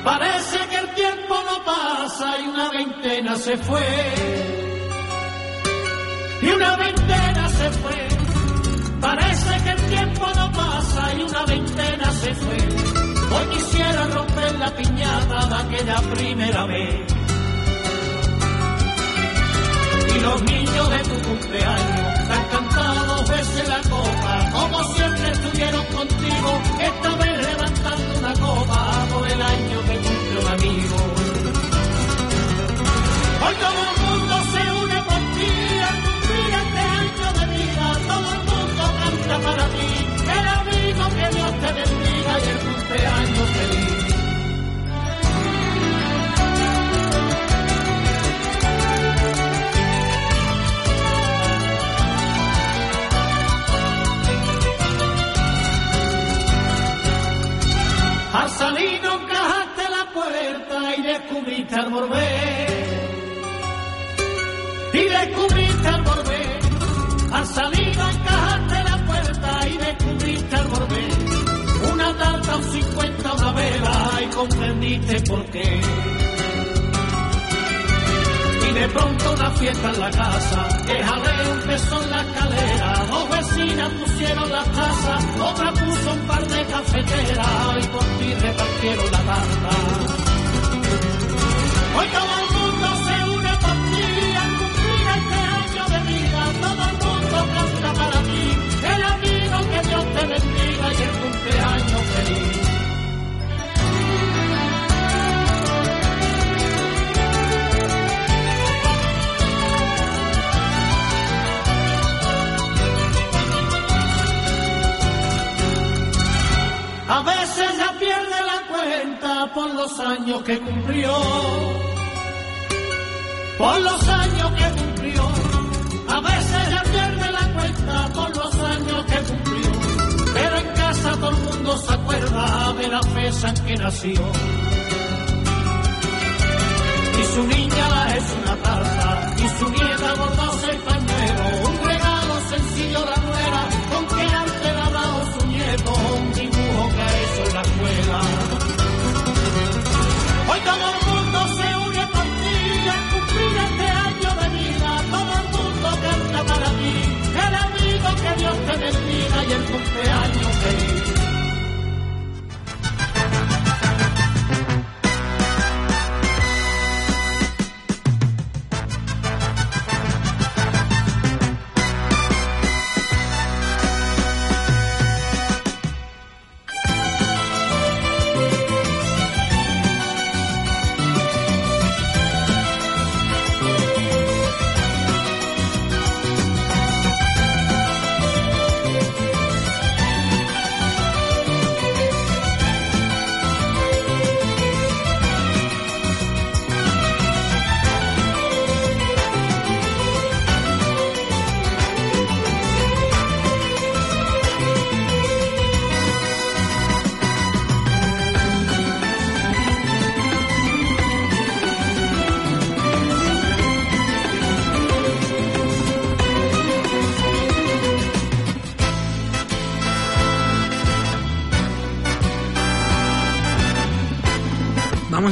Parece 0.03 0.57
que 0.69 0.77
el 0.77 0.89
tiempo 0.95 1.35
no 1.49 1.63
pasa 1.65 2.39
y 2.41 2.47
una 2.47 2.69
veintena 2.71 3.35
se 3.35 3.57
fue 3.57 4.68
y 6.41 6.49
una 6.49 6.75
veintena 6.77 7.49
se 7.49 7.71
fue. 7.71 8.07
Parece 9.01 9.63
que 9.63 9.69
el 9.69 9.81
tiempo 9.89 10.27
no 10.35 10.51
pasa 10.51 11.13
y 11.17 11.21
una 11.23 11.45
veintena 11.45 12.11
se 12.11 12.35
fue. 12.35 12.57
Hoy 13.31 13.45
quisiera 13.55 14.07
romper 14.07 14.59
la 14.59 14.75
piñata 14.75 15.45
de 15.47 15.55
aquella 15.55 16.01
primera 16.13 16.65
vez. 16.65 17.13
Y 20.15 20.19
los 20.19 20.41
niños 20.43 20.89
de 20.89 20.99
tu 20.99 21.27
cumpleaños 21.27 22.27
te 22.27 22.33
han 22.33 22.47
cantado 22.49 23.25
veces 23.27 23.67
la 23.67 23.81
copa. 23.89 24.51
Como 24.51 24.83
siempre 24.95 25.31
estuvieron 25.31 25.85
contigo, 25.85 26.61
esta 26.81 27.15
vez 27.15 27.47
levantando 27.47 28.19
una 28.19 28.33
copa. 28.33 28.98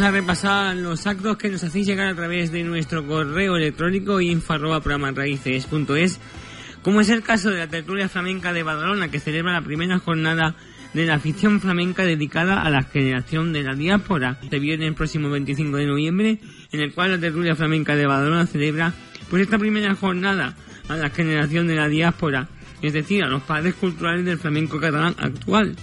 a 0.07 0.11
repasar 0.11 0.75
los 0.77 1.05
actos 1.05 1.35
que 1.35 1.49
nos 1.49 1.65
hacéis 1.65 1.85
llegar 1.85 2.07
a 2.07 2.15
través 2.15 2.49
de 2.53 2.63
nuestro 2.63 3.05
correo 3.05 3.57
electrónico 3.57 4.21
info.programarraíces.es, 4.21 6.19
como 6.81 7.01
es 7.01 7.09
el 7.09 7.23
caso 7.23 7.49
de 7.49 7.57
la 7.57 7.67
tertulia 7.67 8.07
flamenca 8.07 8.53
de 8.53 8.63
Badalona, 8.63 9.11
que 9.11 9.19
celebra 9.19 9.51
la 9.51 9.61
primera 9.61 9.99
jornada 9.99 10.55
de 10.93 11.05
la 11.05 11.15
afición 11.15 11.59
flamenca 11.59 12.03
dedicada 12.03 12.61
a 12.61 12.69
la 12.69 12.83
generación 12.83 13.51
de 13.51 13.63
la 13.63 13.75
diáspora, 13.75 14.39
este 14.41 14.59
viernes 14.59 14.87
el 14.87 14.95
próximo 14.95 15.29
25 15.29 15.75
de 15.75 15.85
noviembre, 15.87 16.39
en 16.71 16.79
el 16.79 16.93
cual 16.93 17.11
la 17.11 17.19
tertulia 17.19 17.57
flamenca 17.57 17.97
de 17.97 18.07
Badalona 18.07 18.47
celebra 18.47 18.93
pues 19.29 19.41
esta 19.41 19.59
primera 19.59 19.93
jornada 19.93 20.55
a 20.87 20.95
la 20.95 21.09
generación 21.09 21.67
de 21.67 21.75
la 21.75 21.89
diáspora, 21.89 22.47
es 22.81 22.93
decir, 22.93 23.25
a 23.25 23.27
los 23.27 23.43
padres 23.43 23.75
culturales 23.75 24.23
del 24.23 24.37
flamenco 24.37 24.79
catalán 24.79 25.15
actual, 25.19 25.75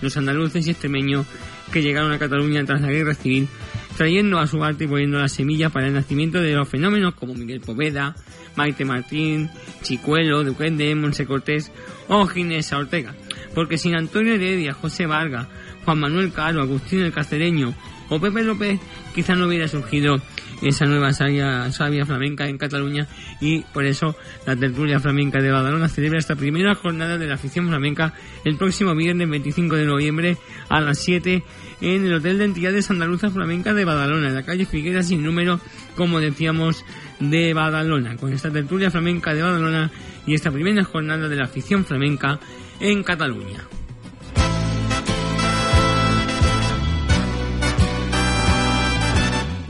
los 0.00 0.16
andaluces 0.16 0.66
y 0.66 0.70
extremeños 0.70 1.26
que 1.70 1.82
llegaron 1.82 2.12
a 2.12 2.18
Cataluña 2.18 2.64
tras 2.64 2.80
la 2.80 2.90
guerra 2.90 3.14
civil 3.14 3.48
trayendo 3.98 4.38
a 4.38 4.46
su 4.46 4.62
arte 4.62 4.84
y 4.84 4.86
poniendo 4.86 5.18
la 5.18 5.28
semilla 5.28 5.70
para 5.70 5.88
el 5.88 5.92
nacimiento 5.92 6.40
de 6.40 6.52
los 6.52 6.68
fenómenos 6.68 7.14
como 7.14 7.34
Miguel 7.34 7.60
Poveda, 7.60 8.14
Maite 8.54 8.84
Martín, 8.84 9.50
Chicuelo, 9.82 10.44
Duquende, 10.44 10.94
Monse 10.94 11.26
Cortés 11.26 11.72
o 12.06 12.24
Ginés 12.28 12.72
Ortega. 12.72 13.12
Porque 13.56 13.76
sin 13.76 13.96
Antonio 13.96 14.34
Heredia, 14.34 14.72
José 14.72 15.06
Vargas, 15.06 15.48
Juan 15.84 15.98
Manuel 15.98 16.32
Caro, 16.32 16.62
Agustín 16.62 17.00
el 17.00 17.12
Cacereño 17.12 17.74
o 18.08 18.20
Pepe 18.20 18.44
López, 18.44 18.78
quizá 19.16 19.34
no 19.34 19.48
hubiera 19.48 19.66
surgido 19.66 20.22
esa 20.62 20.86
nueva 20.86 21.12
sabia, 21.12 21.72
sabia 21.72 22.06
flamenca 22.06 22.48
en 22.48 22.56
Cataluña 22.56 23.08
y 23.40 23.62
por 23.62 23.84
eso 23.84 24.16
la 24.46 24.54
tertulia 24.54 25.00
flamenca 25.00 25.40
de 25.40 25.50
Badalona 25.50 25.88
celebra 25.88 26.20
esta 26.20 26.36
primera 26.36 26.76
jornada 26.76 27.18
de 27.18 27.26
la 27.26 27.34
afición 27.34 27.66
flamenca 27.66 28.14
el 28.44 28.56
próximo 28.56 28.94
viernes 28.94 29.28
25 29.28 29.76
de 29.76 29.86
noviembre 29.86 30.36
a 30.68 30.80
las 30.80 30.98
7 30.98 31.42
en 31.80 32.06
el 32.06 32.14
Hotel 32.14 32.38
de 32.38 32.44
Entidades 32.44 32.90
Andaluzas 32.90 33.32
Flamencas 33.32 33.74
de 33.74 33.84
Badalona, 33.84 34.28
en 34.28 34.34
la 34.34 34.42
calle 34.42 34.66
Figueras 34.66 35.08
sin 35.08 35.22
número, 35.22 35.60
como 35.96 36.20
decíamos, 36.20 36.84
de 37.20 37.54
Badalona, 37.54 38.16
con 38.16 38.32
esta 38.32 38.50
tertulia 38.50 38.90
flamenca 38.90 39.34
de 39.34 39.42
Badalona 39.42 39.90
y 40.26 40.34
esta 40.34 40.50
primera 40.50 40.84
jornada 40.84 41.28
de 41.28 41.36
la 41.36 41.44
afición 41.44 41.84
flamenca 41.84 42.38
en 42.80 43.02
Cataluña. 43.02 43.64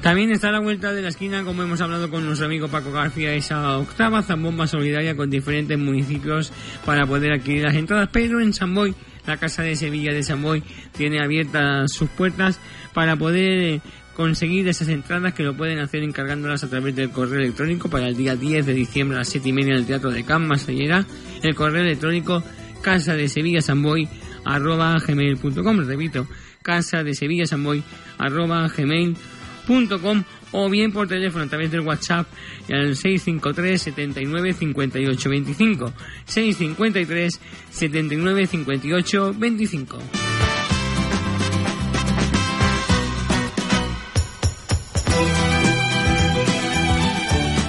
También 0.03 0.31
está 0.31 0.49
a 0.49 0.53
la 0.53 0.61
vuelta 0.61 0.93
de 0.93 1.03
la 1.03 1.09
esquina, 1.09 1.45
como 1.45 1.63
hemos 1.63 1.81
hablado 1.81 2.09
con 2.09 2.25
nuestro 2.25 2.47
amigo 2.47 2.69
Paco 2.69 2.93
García, 2.93 3.35
esa 3.35 3.77
octava 3.77 4.23
zambomba 4.23 4.67
solidaria 4.67 5.15
con 5.15 5.29
diferentes 5.29 5.77
municipios 5.77 6.51
para 6.87 7.05
poder 7.05 7.33
adquirir 7.33 7.65
las 7.65 7.75
entradas. 7.75 8.09
Pero 8.11 8.41
en 8.41 8.55
Samboy, 8.55 8.95
la 9.29 9.37
Casa 9.37 9.63
de 9.63 9.77
Sevilla 9.77 10.13
de 10.13 10.23
Samboy, 10.23 10.63
tiene 10.97 11.21
abiertas 11.21 11.93
sus 11.93 12.09
puertas 12.09 12.59
para 12.95 13.17
poder 13.17 13.59
eh, 13.59 13.81
conseguir 14.15 14.67
esas 14.67 14.89
entradas 14.89 15.35
que 15.35 15.45
lo 15.45 15.57
pueden 15.57 15.79
hacer 15.79 16.03
encargándolas 16.03 16.65
a 16.65 16.69
través 16.69 16.97
del 16.97 17.11
correo 17.11 17.41
electrónico 17.41 17.89
para 17.89 18.09
el 18.09 18.17
día 18.17 18.35
10 18.35 18.67
de 18.67 18.75
diciembre 18.75 19.17
a 19.17 19.21
las 19.21 19.29
7 19.29 19.49
y 19.49 19.53
media 19.53 19.75
en 19.75 19.79
el 19.79 19.87
Teatro 19.87 20.11
de 20.11 20.25
Can 20.25 20.49
Masallera. 20.49 21.07
El 21.43 21.55
correo 21.55 21.83
electrónico 21.83 22.43
casa 22.83 23.15
de 23.15 23.29
Sevilla 23.29 23.61
Samboy 23.61 24.09
arroba 24.45 24.97
gmail.com. 24.99 25.87
Repito, 25.87 26.27
casa 26.63 27.05
de 27.05 27.15
Sevilla 27.15 27.47
Samboy 27.47 27.83
arroba 28.19 28.67
gmail.com 28.69 30.25
o 30.53 30.69
bien 30.69 30.93
por 30.93 31.09
teléfono 31.09 31.45
a 31.45 31.49
través 31.49 31.71
del 31.71 31.81
WhatsApp 31.81 32.27
al 32.69 32.97
653 32.97 33.81
79 33.81 34.53
58 34.53 35.31
25 35.31 35.93
653 36.27 37.41
79 37.71 38.47
58 38.47 39.35
25 39.37 39.99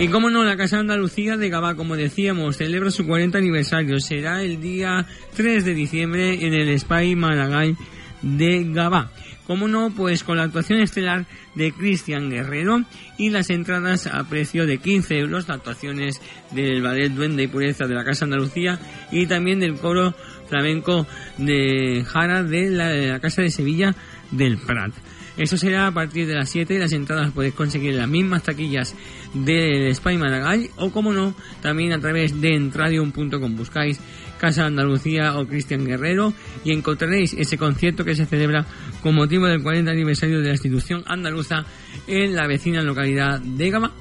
Y 0.02 0.08
como 0.08 0.30
no, 0.30 0.46
la 0.46 0.56
Casa 0.56 0.80
Andalucía 0.80 1.36
de 1.36 1.50
Gabá, 1.50 1.76
como 1.76 1.98
decíamos, 1.98 2.56
celebra 2.56 2.90
su 2.90 3.06
40 3.06 3.38
aniversario. 3.38 4.00
Será 4.00 4.42
el 4.42 4.62
día 4.62 5.06
3 5.36 5.66
de 5.66 5.74
diciembre 5.74 6.46
en 6.46 6.54
el 6.54 6.80
Spy 6.80 7.18
Maragall 7.18 7.76
de 8.22 8.64
Gabá. 8.70 9.12
Como 9.50 9.68
no, 9.68 9.90
pues 9.90 10.24
con 10.24 10.38
la 10.38 10.44
actuación 10.44 10.80
estelar 10.80 11.26
de 11.56 11.72
Cristian 11.72 12.30
Guerrero 12.30 12.84
y 13.18 13.32
las 13.32 13.50
entradas 13.50 14.06
a 14.06 14.24
precio 14.26 14.68
de 14.68 14.78
15 14.78 15.18
euros, 15.18 15.48
las 15.48 15.58
actuaciones 15.58 16.22
del 16.52 16.84
Ballet 16.84 17.10
Duende 17.10 17.42
y 17.42 17.48
Pureza 17.48 17.88
de 17.88 17.96
la 17.96 18.06
Casa 18.06 18.26
Andalucía 18.26 18.78
y 19.12 19.26
también 19.26 19.60
del 19.60 19.80
coro 19.80 20.14
flamenco 20.48 21.08
de 21.40 22.06
Jara 22.08 22.44
de 22.44 22.70
la, 22.70 23.20
Casa 23.22 23.42
de 23.42 23.50
Sevilla 23.50 23.96
del 24.30 24.60
Prat. 24.60 24.92
Eso 25.36 25.58
será 25.58 25.88
a 25.88 25.92
partir 25.92 26.28
de 26.28 26.36
las 26.36 26.52
7 26.52 26.78
las 26.78 26.94
entradas 26.94 27.32
podéis 27.32 27.56
conseguir 27.56 27.96
las 27.96 28.08
mismas 28.08 28.44
taquillas 28.44 28.96
del 29.34 29.96
Spy 29.96 30.16
Maragall 30.20 30.70
o 30.76 30.92
como 30.92 31.12
no, 31.12 31.34
también 31.64 31.92
a 31.94 32.00
través 32.00 32.40
de 32.40 32.54
entradium.com. 32.54 33.56
Buscáis 33.56 34.00
Casa 34.40 34.66
Andalucía 34.66 35.38
o 35.38 35.46
Cristian 35.46 35.86
Guerrero 35.86 36.34
y 36.64 36.72
encontraréis 36.72 37.34
ese 37.34 37.58
concierto 37.58 38.04
que 38.04 38.16
se 38.16 38.26
celebra 38.26 38.66
con 39.04 39.14
motivo 39.14 39.46
del 39.46 39.62
40 39.62 39.92
aniversario 39.92 40.40
de 40.40 40.48
la 40.48 40.54
institución 40.54 41.04
andaluza 41.06 41.66
en 42.08 42.36
la 42.36 42.48
vecina 42.48 42.82
localidad 42.82 43.40
de 43.40 43.70
Gama. 43.70 43.94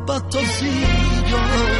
pastorcillo. 0.04 1.73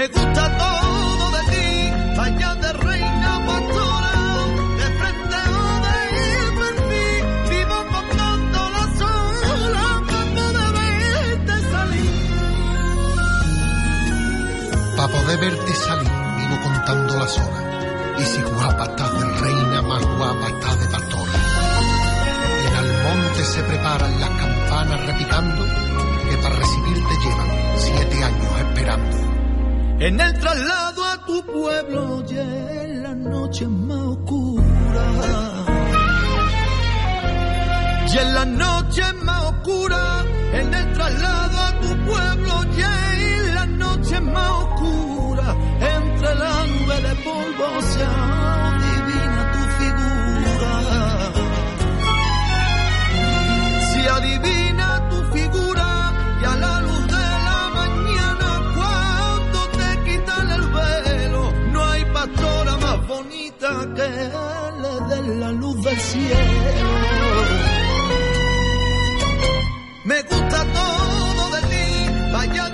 Me 0.00 0.08
gusta 0.08 0.56
todo 0.56 1.30
de 1.36 1.42
ti, 1.52 1.92
vaya 2.16 2.54
de 2.54 2.72
reina 2.72 3.32
pastora, 3.44 4.14
de 4.78 4.88
frente 4.98 5.40
o 5.52 5.64
de 5.84 5.98
perfil, 6.60 7.22
vivo 7.50 7.78
contando 7.92 8.58
la 8.76 8.84
sola 8.96 9.86
para 10.08 10.24
poder 10.32 10.72
verte 10.72 11.54
salir. 11.70 12.16
Para 14.96 15.08
poder 15.08 15.38
verte 15.38 15.72
salir, 15.74 16.16
vivo 16.38 16.56
contando 16.62 17.12
las 17.18 17.36
horas. 17.36 17.64
Y 18.20 18.22
si 18.24 18.40
guapa 18.40 18.84
estás 18.84 19.12
de 19.20 19.24
reina, 19.42 19.82
más 19.82 20.02
guapa 20.16 20.46
estás 20.48 20.80
de 20.80 20.86
pastora. 20.86 21.32
Y 22.62 22.66
en 22.68 22.74
Almonte 22.74 23.44
se 23.44 23.62
preparan 23.64 24.18
las 24.18 24.30
campanas 24.30 25.04
repicando, 25.04 25.62
que 26.30 26.36
para 26.38 26.54
recibirte 26.56 27.14
llevan 27.22 27.50
siete 27.76 28.24
años 28.24 28.60
esperando. 28.60 29.29
En 30.00 30.18
el 30.18 30.32
traslado 30.40 31.04
a 31.04 31.26
tu 31.26 31.44
pueblo 31.44 32.24
y 32.26 32.38
en 32.38 33.02
la 33.02 33.14
noche 33.14 33.66
más 33.68 33.98
oscura. 33.98 34.64
Y 38.10 38.18
en 38.18 38.34
la 38.34 38.44
noche 38.46 39.02
más 39.22 39.44
oscura, 39.44 40.24
en 40.54 40.72
el 40.72 40.92
traslado 40.94 41.58
a 41.60 41.80
tu 41.80 41.88
pueblo 42.10 42.52
y 42.78 42.80
en 42.80 43.54
la 43.54 43.66
noche 43.66 44.20
más 44.20 44.50
oscura, 44.50 45.54
entre 45.98 46.34
la 46.34 46.66
nube 46.66 46.96
de 47.06 47.14
polvo 47.16 47.82
se 47.82 48.04
bonita 63.72 63.94
que 63.94 64.08
le 64.82 64.92
dé 65.08 65.38
la 65.38 65.52
luz 65.52 65.82
del 65.82 65.98
cielo. 65.98 66.90
Me 70.04 70.22
gusta 70.22 70.64
todo 70.78 71.50
de 71.50 71.60
ti, 71.70 72.32
vaya 72.32 72.72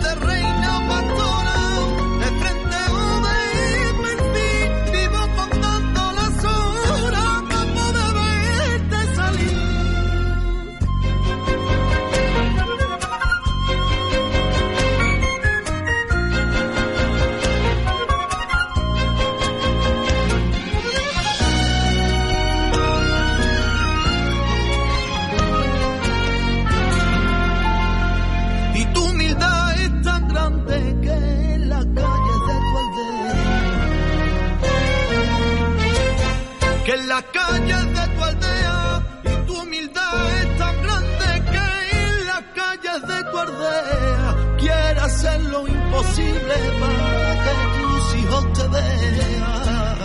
imposible 45.66 46.54
para 46.80 47.32
que 47.44 47.54
tus 47.78 48.14
hijos 48.16 48.52
te 48.52 48.68
vean, 48.68 49.98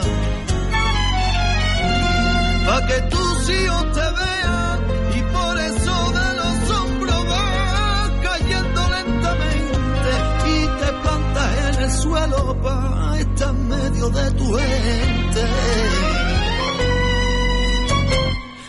para 2.65 2.87
que 2.87 3.01
tus 3.13 3.49
hijos 3.49 3.85
te 3.97 4.07
vean, 4.21 4.79
y 5.17 5.21
por 5.33 5.59
eso 5.59 6.11
de 6.19 6.29
los 6.41 6.55
hombros 6.77 7.27
vas 7.27 8.11
cayendo 8.23 8.81
lentamente 8.97 10.11
y 10.45 10.57
te 10.79 10.89
plantas 11.01 11.49
en 11.67 11.83
el 11.83 11.91
suelo 11.91 12.61
para 12.61 13.19
estar 13.19 13.49
en 13.49 13.67
medio 13.67 14.09
de 14.09 14.31
tu 14.31 14.53
gente. 14.53 15.43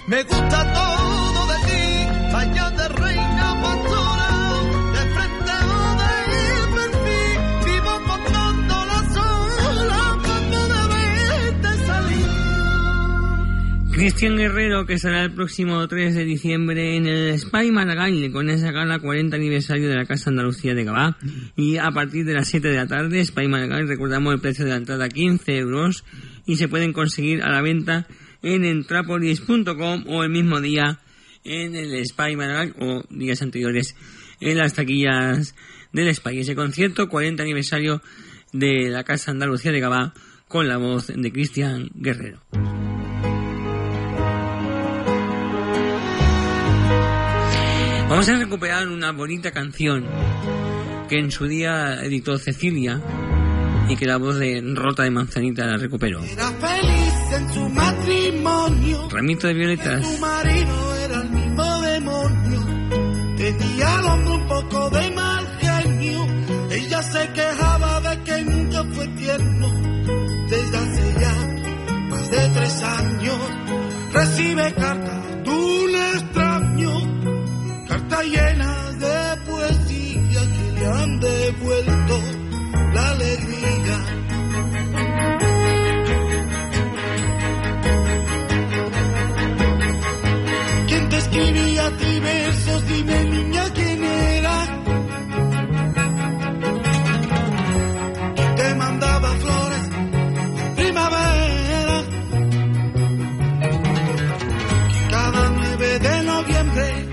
Me 0.07 0.23
gusta 0.25 0.73
todo 0.73 1.02
Cristian 14.03 14.37
Guerrero, 14.37 14.85
que 14.85 14.95
estará 14.95 15.23
el 15.23 15.33
próximo 15.33 15.87
3 15.87 16.17
de 16.17 16.25
diciembre 16.25 16.97
en 16.97 17.07
el 17.07 17.39
Spy 17.39 17.71
Maragall 17.71 18.33
con 18.33 18.51
esa 18.51 18.73
gala 18.73 18.99
40 18.99 19.37
aniversario 19.37 19.89
de 19.89 19.95
la 19.95 20.07
Casa 20.07 20.31
Andalucía 20.31 20.75
de 20.75 20.83
Gabá. 20.83 21.17
Y 21.55 21.77
a 21.77 21.89
partir 21.93 22.25
de 22.25 22.35
las 22.35 22.49
7 22.49 22.67
de 22.67 22.79
la 22.79 22.89
tarde, 22.89 23.25
Spy 23.25 23.47
Maragall, 23.47 23.87
recordamos 23.87 24.35
el 24.35 24.41
precio 24.41 24.65
de 24.65 24.73
la 24.73 24.79
entrada 24.79 25.09
15 25.09 25.57
euros 25.57 26.03
y 26.47 26.57
se 26.57 26.67
pueden 26.67 26.93
conseguir 26.93 27.45
a 27.45 27.51
la 27.51 27.63
venta 27.63 28.09
en 28.43 28.65
entrapolis.com 28.65 30.05
o 30.09 30.25
el 30.25 30.31
mismo 30.31 30.61
día 30.61 30.99
en 31.45 31.77
el 31.77 32.05
Spy 32.05 32.35
Maragall 32.35 32.75
o 32.81 33.05
días 33.09 33.41
anteriores 33.41 33.95
en 34.41 34.59
las 34.59 34.75
taquillas 34.75 35.55
del 35.93 36.13
Spy. 36.13 36.41
Ese 36.41 36.57
concierto, 36.57 37.09
40 37.09 37.41
aniversario 37.41 38.03
de 38.53 38.91
la 38.91 39.05
Casa 39.05 39.31
Andalucía 39.31 39.71
de 39.71 39.79
Gabá 39.79 40.13
con 40.49 40.67
la 40.67 40.77
voz 40.77 41.07
de 41.07 41.31
Cristian 41.31 41.89
Guerrero. 41.95 42.41
Vamos 48.13 48.29
a 48.29 48.35
recuperar 48.35 48.89
una 48.89 49.11
bonita 49.11 49.53
canción 49.53 50.07
que 51.09 51.19
en 51.19 51.31
su 51.31 51.47
día 51.47 51.95
editó 52.05 52.37
Cecilia 52.37 53.01
y 53.89 53.97
que 53.97 54.05
la 54.05 54.19
voz 54.19 54.39
de 54.39 54.63
Rota 54.75 55.05
de 55.05 55.11
Manzanita 55.11 55.65
la 55.65 55.79
recuperó. 55.79 56.23
Era 56.23 56.51
feliz 56.51 57.15
en 57.35 57.55
su 57.55 57.69
matrimonio. 57.71 59.09
Ramito 59.09 59.47
de 59.47 59.55
violetas. 59.55 60.07
Su 60.07 60.19
marido 60.19 60.97
era 60.97 61.23
el 61.23 61.31
mismo 61.31 61.81
demonio. 61.81 62.61
Tenía 63.39 63.95
al 63.95 64.05
hombre 64.05 64.35
un 64.35 64.47
poco 64.47 64.91
de 64.91 65.11
mal 65.13 65.47
genio. 65.59 66.27
Ella 66.71 67.03
se 67.03 67.29
quejaba 67.33 68.01
de 68.03 68.23
que 68.25 68.43
nunca 68.43 68.85
fue 68.93 69.09
tierno. 69.09 69.69
Desde 70.51 70.77
hace 70.77 71.15
ya 71.19 72.09
más 72.11 72.31
de 72.31 72.49
tres 72.51 72.83
años 72.83 73.39
recibe 74.13 74.75
cartas 74.75 75.45
de 75.45 75.51
un 75.51 75.95
extraño. 76.15 77.22
Llenas 78.25 78.99
de 79.01 79.37
poesía 79.51 80.41
que 80.55 80.73
le 80.79 80.87
han 80.87 81.19
devuelto 81.19 82.21
la 82.95 83.11
alegría. 83.11 83.99
¿Quién 90.87 91.09
te 91.09 91.17
escribía 91.17 91.87
a 91.87 91.97
ti 91.97 92.21
versos? 92.21 92.87
Dime 92.87 93.25
niña 93.25 93.65
quién 93.75 94.05
era. 94.05 94.57
¿Quién 98.37 98.55
te 98.55 98.75
mandaba 98.77 99.31
flores 99.43 99.91
primavera? 100.77 102.03
Cada 105.11 105.49
9 105.51 105.99
de 105.99 106.23
noviembre, 106.23 107.12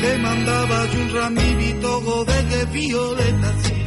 te 0.00 0.18
mandaba 0.18 0.86
yo 0.92 1.00
un 1.00 1.14
ramito 1.14 2.24
de 2.24 2.64
violeta 2.66 3.54
sí. 3.62 3.79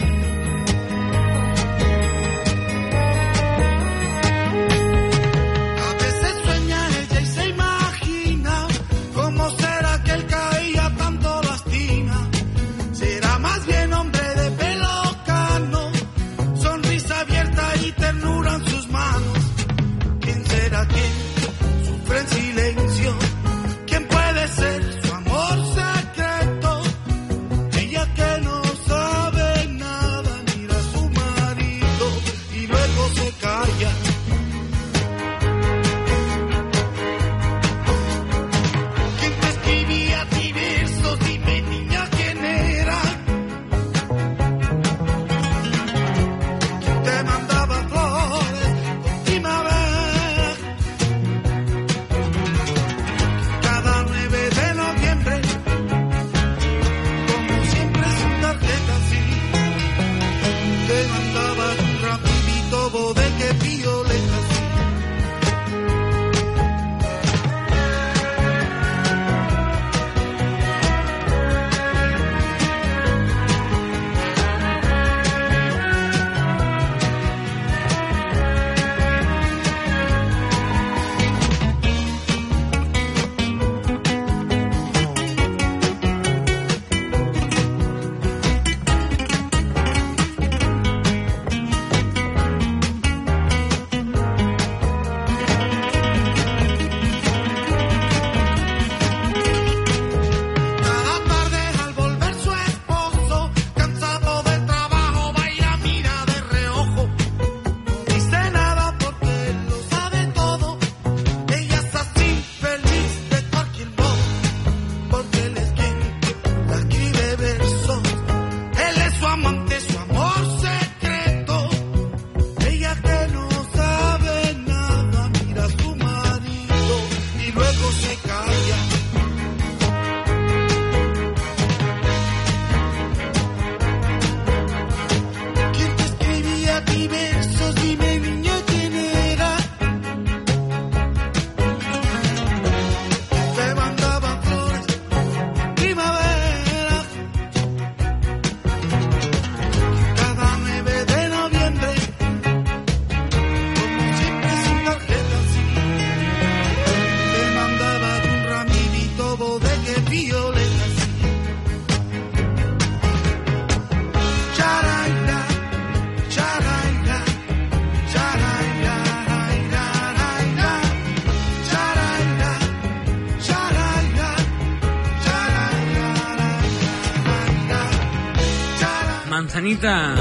Anita. 179.63 180.13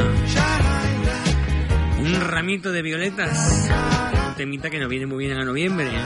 Un 1.99 2.21
ramito 2.21 2.71
de 2.71 2.81
violetas. 2.81 3.69
Un 4.29 4.35
temita 4.37 4.71
que 4.71 4.79
nos 4.79 4.89
viene 4.89 5.07
muy 5.07 5.27
bien 5.27 5.37
a 5.37 5.45
noviembre. 5.45 5.89
¿eh? 5.89 6.01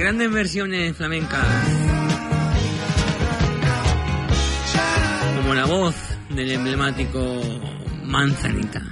Grandes 0.00 0.32
versiones 0.32 0.96
flamencas. 0.96 1.46
Como 5.36 5.54
la 5.54 5.66
voz 5.66 5.94
del 6.30 6.50
emblemático 6.50 7.40
Manzanita. 8.02 8.87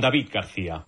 David 0.00 0.28
García. 0.32 0.86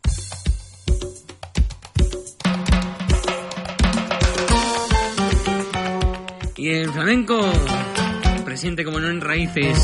Y 6.56 6.68
el 6.68 6.90
flamenco, 6.90 7.40
presente 8.44 8.84
como 8.84 9.00
no 9.00 9.08
en 9.08 9.20
raíces. 9.22 9.78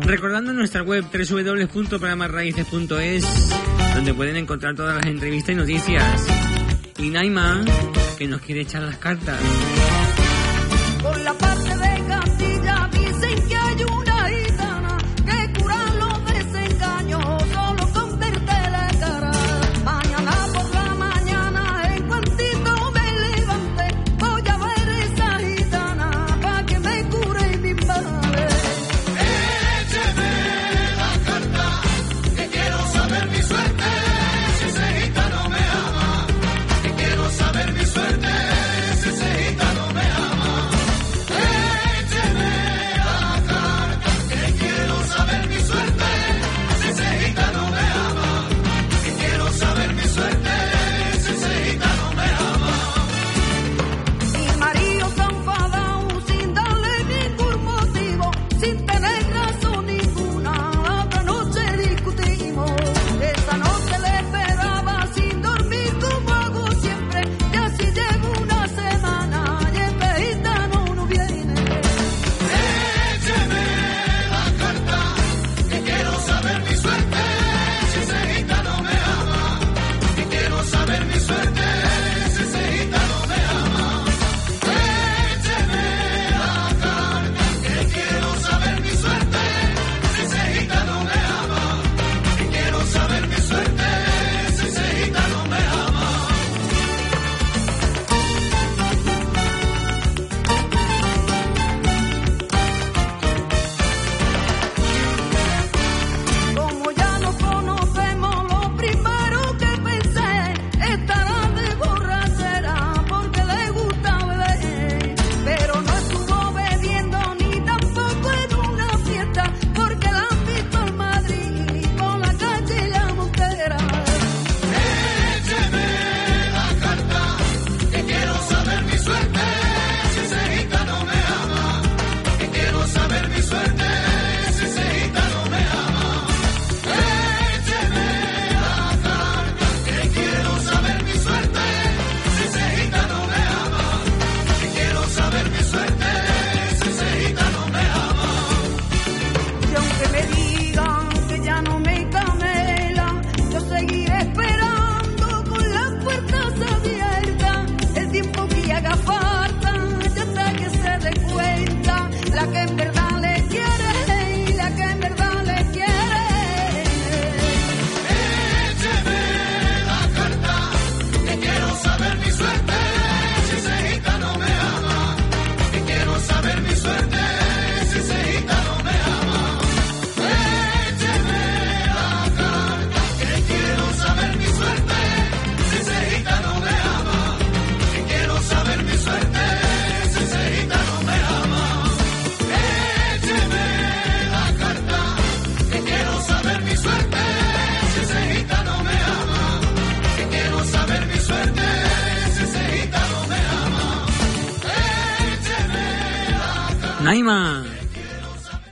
Recordando 0.00 0.52
nuestra 0.54 0.82
web 0.82 1.04
www.programasraíces.es, 1.04 3.50
donde 3.94 4.14
pueden 4.14 4.36
encontrar 4.36 4.74
todas 4.74 4.96
las 4.96 5.06
entrevistas 5.06 5.52
y 5.52 5.56
noticias. 5.56 6.26
Y 6.96 7.10
Naima, 7.10 7.62
que 8.16 8.26
nos 8.26 8.40
quiere 8.40 8.62
echar 8.62 8.80
las 8.82 8.96
cartas. 8.96 9.38
Por 11.02 11.20
la 11.20 11.34
parte 11.34 11.76
de 11.76 12.04
Castilla. 12.08 12.88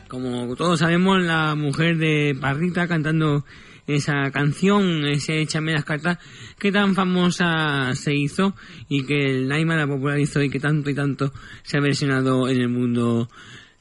Como 0.09 0.55
todos 0.55 0.79
sabemos, 0.79 1.21
la 1.21 1.57
mujer 1.57 1.97
de 1.99 2.37
Parrita 2.41 2.87
cantando 2.87 3.45
esa 3.87 4.31
canción, 4.31 5.07
ese 5.07 5.41
Échame 5.41 5.73
las 5.73 5.85
cartas, 5.85 6.19
que 6.59 6.71
tan 6.71 6.95
famosa 6.95 7.95
se 7.95 8.15
hizo 8.15 8.55
y 8.89 9.05
que 9.05 9.31
el 9.31 9.49
Naima 9.49 9.77
la 9.77 9.87
popularizó 9.87 10.43
y 10.43 10.51
que 10.51 10.61
tanto 10.61 10.89
y 10.89 10.95
tanto 10.95 11.33
se 11.65 11.79
ha 11.79 11.81
versionado 11.81 12.49
en 12.49 12.61
el 12.61 12.69
mundo 12.69 13.29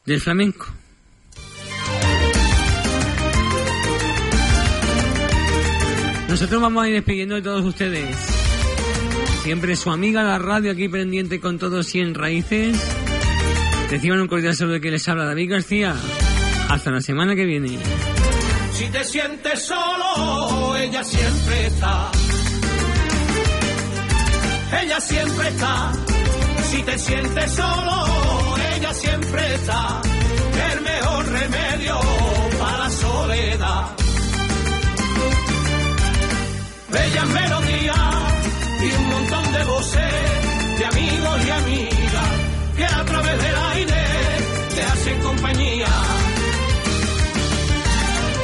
del 0.06 0.20
flamenco. 0.20 0.66
Nosotros 6.28 6.62
vamos 6.62 6.84
a 6.84 6.90
ir 6.90 6.96
despidiendo 6.96 7.36
de 7.36 7.44
todos 7.44 7.64
ustedes. 7.64 8.16
Siempre 9.44 9.76
su 9.76 9.92
amiga 9.92 10.24
la 10.24 10.40
radio 10.40 10.72
aquí 10.72 10.90
pendiente 10.90 11.40
con 11.40 11.60
todos 11.60 11.86
100 11.86 12.16
raíces. 12.16 13.13
Reciban 13.90 14.22
un 14.22 14.28
cordial 14.28 14.56
saludo 14.56 14.80
que 14.80 14.92
les 14.92 15.08
habla 15.08 15.26
David 15.26 15.52
García. 15.52 15.96
Hasta 16.70 16.92
la 16.92 17.02
semana 17.02 17.36
que 17.36 17.46
viene. 17.46 17.78
Si 18.74 18.86
te 18.90 19.04
sientes 19.04 19.66
solo, 19.66 20.76
ella 20.78 21.04
siempre 21.04 21.68
está. 21.68 22.12
Ella 24.82 25.00
siempre 25.00 25.48
está. 25.50 25.92
Si 26.72 26.82
te 26.82 26.98
sientes 26.98 27.52
solo, 27.52 28.56
ella 28.76 28.94
siempre 28.94 29.54
está. 29.56 30.02
El 30.72 30.82
mejor 30.82 31.26
remedio 31.28 32.00
para 32.60 32.78
la 32.80 32.90
soledad. 32.90 33.96
Bellas 36.90 37.28
melodías 37.28 37.98
y 38.82 38.98
un 38.98 39.10
montón 39.10 39.54
de 39.54 39.64
voces 39.66 40.80
de 40.80 40.86
amigos 40.86 41.46
y 41.46 41.50
amigas 41.52 42.13
que 42.76 42.86
a 42.86 43.06
través 43.06 43.42
del 43.44 43.56
aire 43.76 44.04
te 44.76 44.84
hacen 44.84 45.20
compañía 45.22 45.88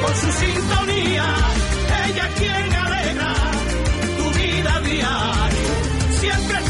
con 0.02 0.16
su 0.16 0.32
sintonía. 0.44 1.26
Ella 2.06 2.30
quien 2.38 2.74
alegra 2.86 3.34
tu 4.18 4.40
vida 4.40 4.82
diario. 4.82 5.70
Siempre 6.20 6.69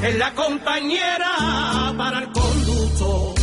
Es 0.00 0.14
la 0.16 0.32
compañera 0.32 1.92
para 1.98 2.20
el 2.20 2.30
conducto. 2.30 3.34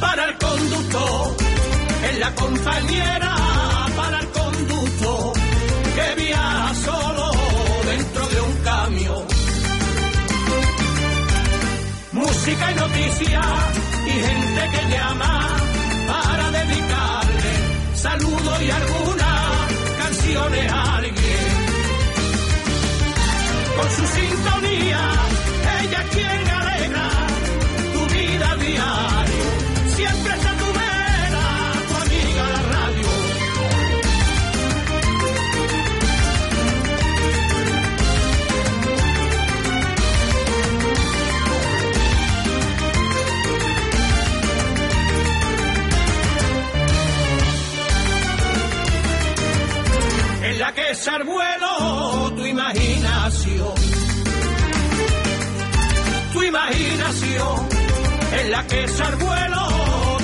Para 0.00 0.24
el 0.26 0.38
conducto. 0.38 1.36
Es 2.08 2.18
la 2.20 2.34
compañera 2.36 3.34
para 3.96 4.20
el 4.20 4.28
conducto. 4.28 5.32
Que 5.96 6.22
viaja 6.22 6.74
solo 6.84 7.32
dentro 7.90 8.28
de 8.28 8.40
un 8.40 8.54
camión. 8.62 9.24
Música 12.12 12.72
y 12.72 12.74
noticias 12.76 13.46
y 14.06 14.10
gente 14.10 14.62
que 14.72 14.96
llama 14.96 15.56
para 16.06 16.50
dedicarle 16.52 17.52
saludos 17.96 18.62
y 18.62 18.70
algunas 18.70 19.40
canciones 19.98 20.72
a 20.72 20.96
alguien 20.96 21.25
su 23.90 24.06
sintonía, 24.06 25.00
ella 25.80 26.00
es 26.02 26.10
quien 26.14 26.48
alegra 26.48 27.08
tu 27.92 28.00
vida 28.14 28.56
diario. 28.56 29.44
Siempre 29.96 30.32
está 30.34 30.52
tu 30.62 30.68
vera, 30.80 31.46
tu 31.88 31.94
amiga 32.04 32.42
la 32.54 32.62
radio. 32.74 33.08
En 50.42 50.58
la 50.58 50.72
que 50.72 50.90
es 50.90 51.08
al 51.08 51.24
imaginación 56.56 57.68
en 58.40 58.50
la 58.50 58.66
que 58.66 58.84
al 58.84 59.16
vuelo 59.16 59.62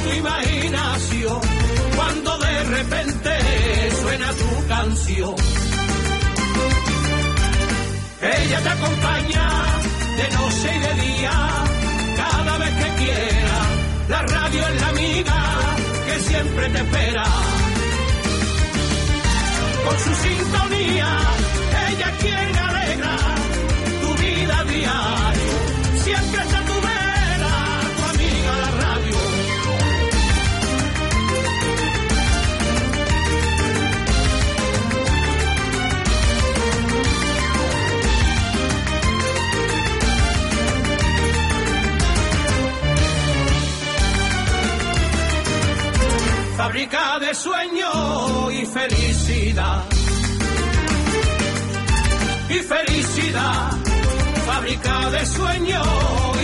tu 0.02 0.12
imaginación. 0.16 1.40
Cuando 1.96 2.38
de 2.38 2.64
repente 2.64 3.30
suena 4.00 4.28
tu 4.32 4.66
canción. 4.66 5.34
Ella 8.22 8.60
te 8.60 8.68
acompaña 8.68 9.46
de 10.18 10.36
noche 10.36 10.68
y 10.76 10.78
de 10.86 10.94
día, 11.06 11.32
cada 12.16 12.58
vez 12.58 12.74
que 12.80 13.04
quiera. 13.04 13.58
La 14.08 14.22
radio 14.22 14.68
es 14.68 14.80
la 14.80 14.88
amiga 14.88 15.38
que 16.06 16.20
siempre 16.20 16.68
te 16.70 16.78
espera 16.78 17.24
con 19.84 19.98
su 19.98 20.14
sintonía. 20.26 21.10
Ella 21.88 22.10
quien 22.20 22.58
alegra 22.68 23.16
tu 24.00 24.22
vida 24.22 24.64
diario. 24.64 25.51
Siempre 26.14 26.42
está 26.42 26.60
tu 26.66 26.74
vera, 26.74 27.54
tu 27.96 28.02
amiga 28.12 28.52
la 28.62 28.70
radio. 28.82 29.16
Fábrica 46.58 47.18
de 47.20 47.34
sueño 47.34 48.50
y 48.50 48.66
felicidad. 48.66 49.84
Y 52.50 52.58
felicidad. 52.58 53.81
Fábrica 54.62 55.10
de 55.10 55.26
sueño 55.26 55.82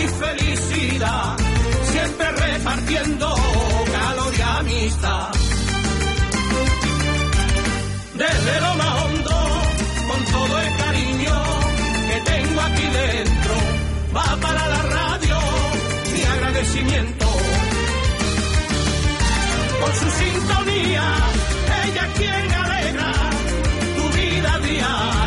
y 0.03 0.07
felicidad. 0.07 1.37
Siempre 1.89 2.31
repartiendo 2.31 3.33
calor 3.93 4.33
y 4.37 4.41
amistad. 4.41 5.29
Desde 8.15 8.59
lo 8.59 8.75
más 8.75 9.03
hondo, 9.03 9.35
con 10.09 10.25
todo 10.33 10.59
el 10.59 10.75
cariño 10.75 11.35
que 12.09 12.31
tengo 12.31 12.59
aquí 12.59 12.87
dentro, 12.99 13.53
va 14.13 14.35
para 14.41 14.67
la 14.67 14.81
radio 14.97 15.39
mi 16.13 16.21
agradecimiento 16.21 17.25
con 19.79 19.91
su 19.95 20.09
sintonía. 20.23 21.05
Ella 21.85 22.07
quien 22.17 22.51
alegra 22.51 23.13
tu 23.95 24.17
vida 24.17 24.59
diario. 24.59 25.18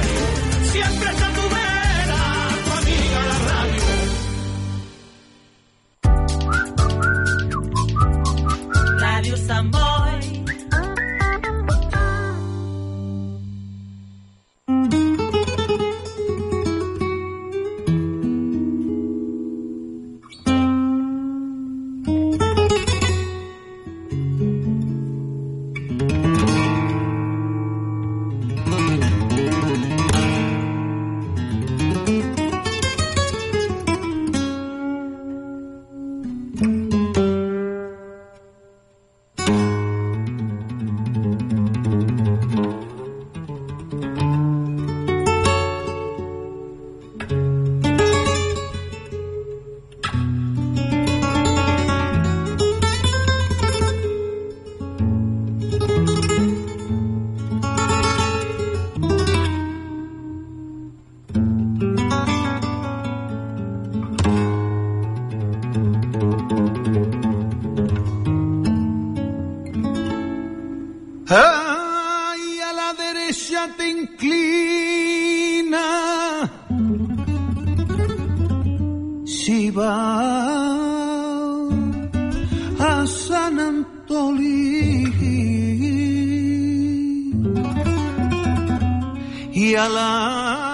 a 82.78 83.06
San 83.06 83.58
Antolí 83.58 85.12
y 89.52 89.74
a 89.74 89.88
la 89.88 90.71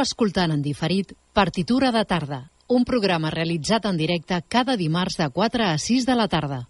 Escoltant 0.00 0.52
en 0.54 0.62
diferit 0.64 1.10
Partitura 1.36 1.90
de 1.92 2.00
tarda, 2.08 2.38
un 2.72 2.86
programa 2.88 3.28
realitzat 3.34 3.84
en 3.90 3.98
directe 4.00 4.38
cada 4.48 4.76
dimarts 4.80 5.18
de 5.20 5.26
4 5.28 5.66
a 5.66 5.76
6 5.76 6.06
de 6.08 6.14
la 6.16 6.26
tarda. 6.28 6.60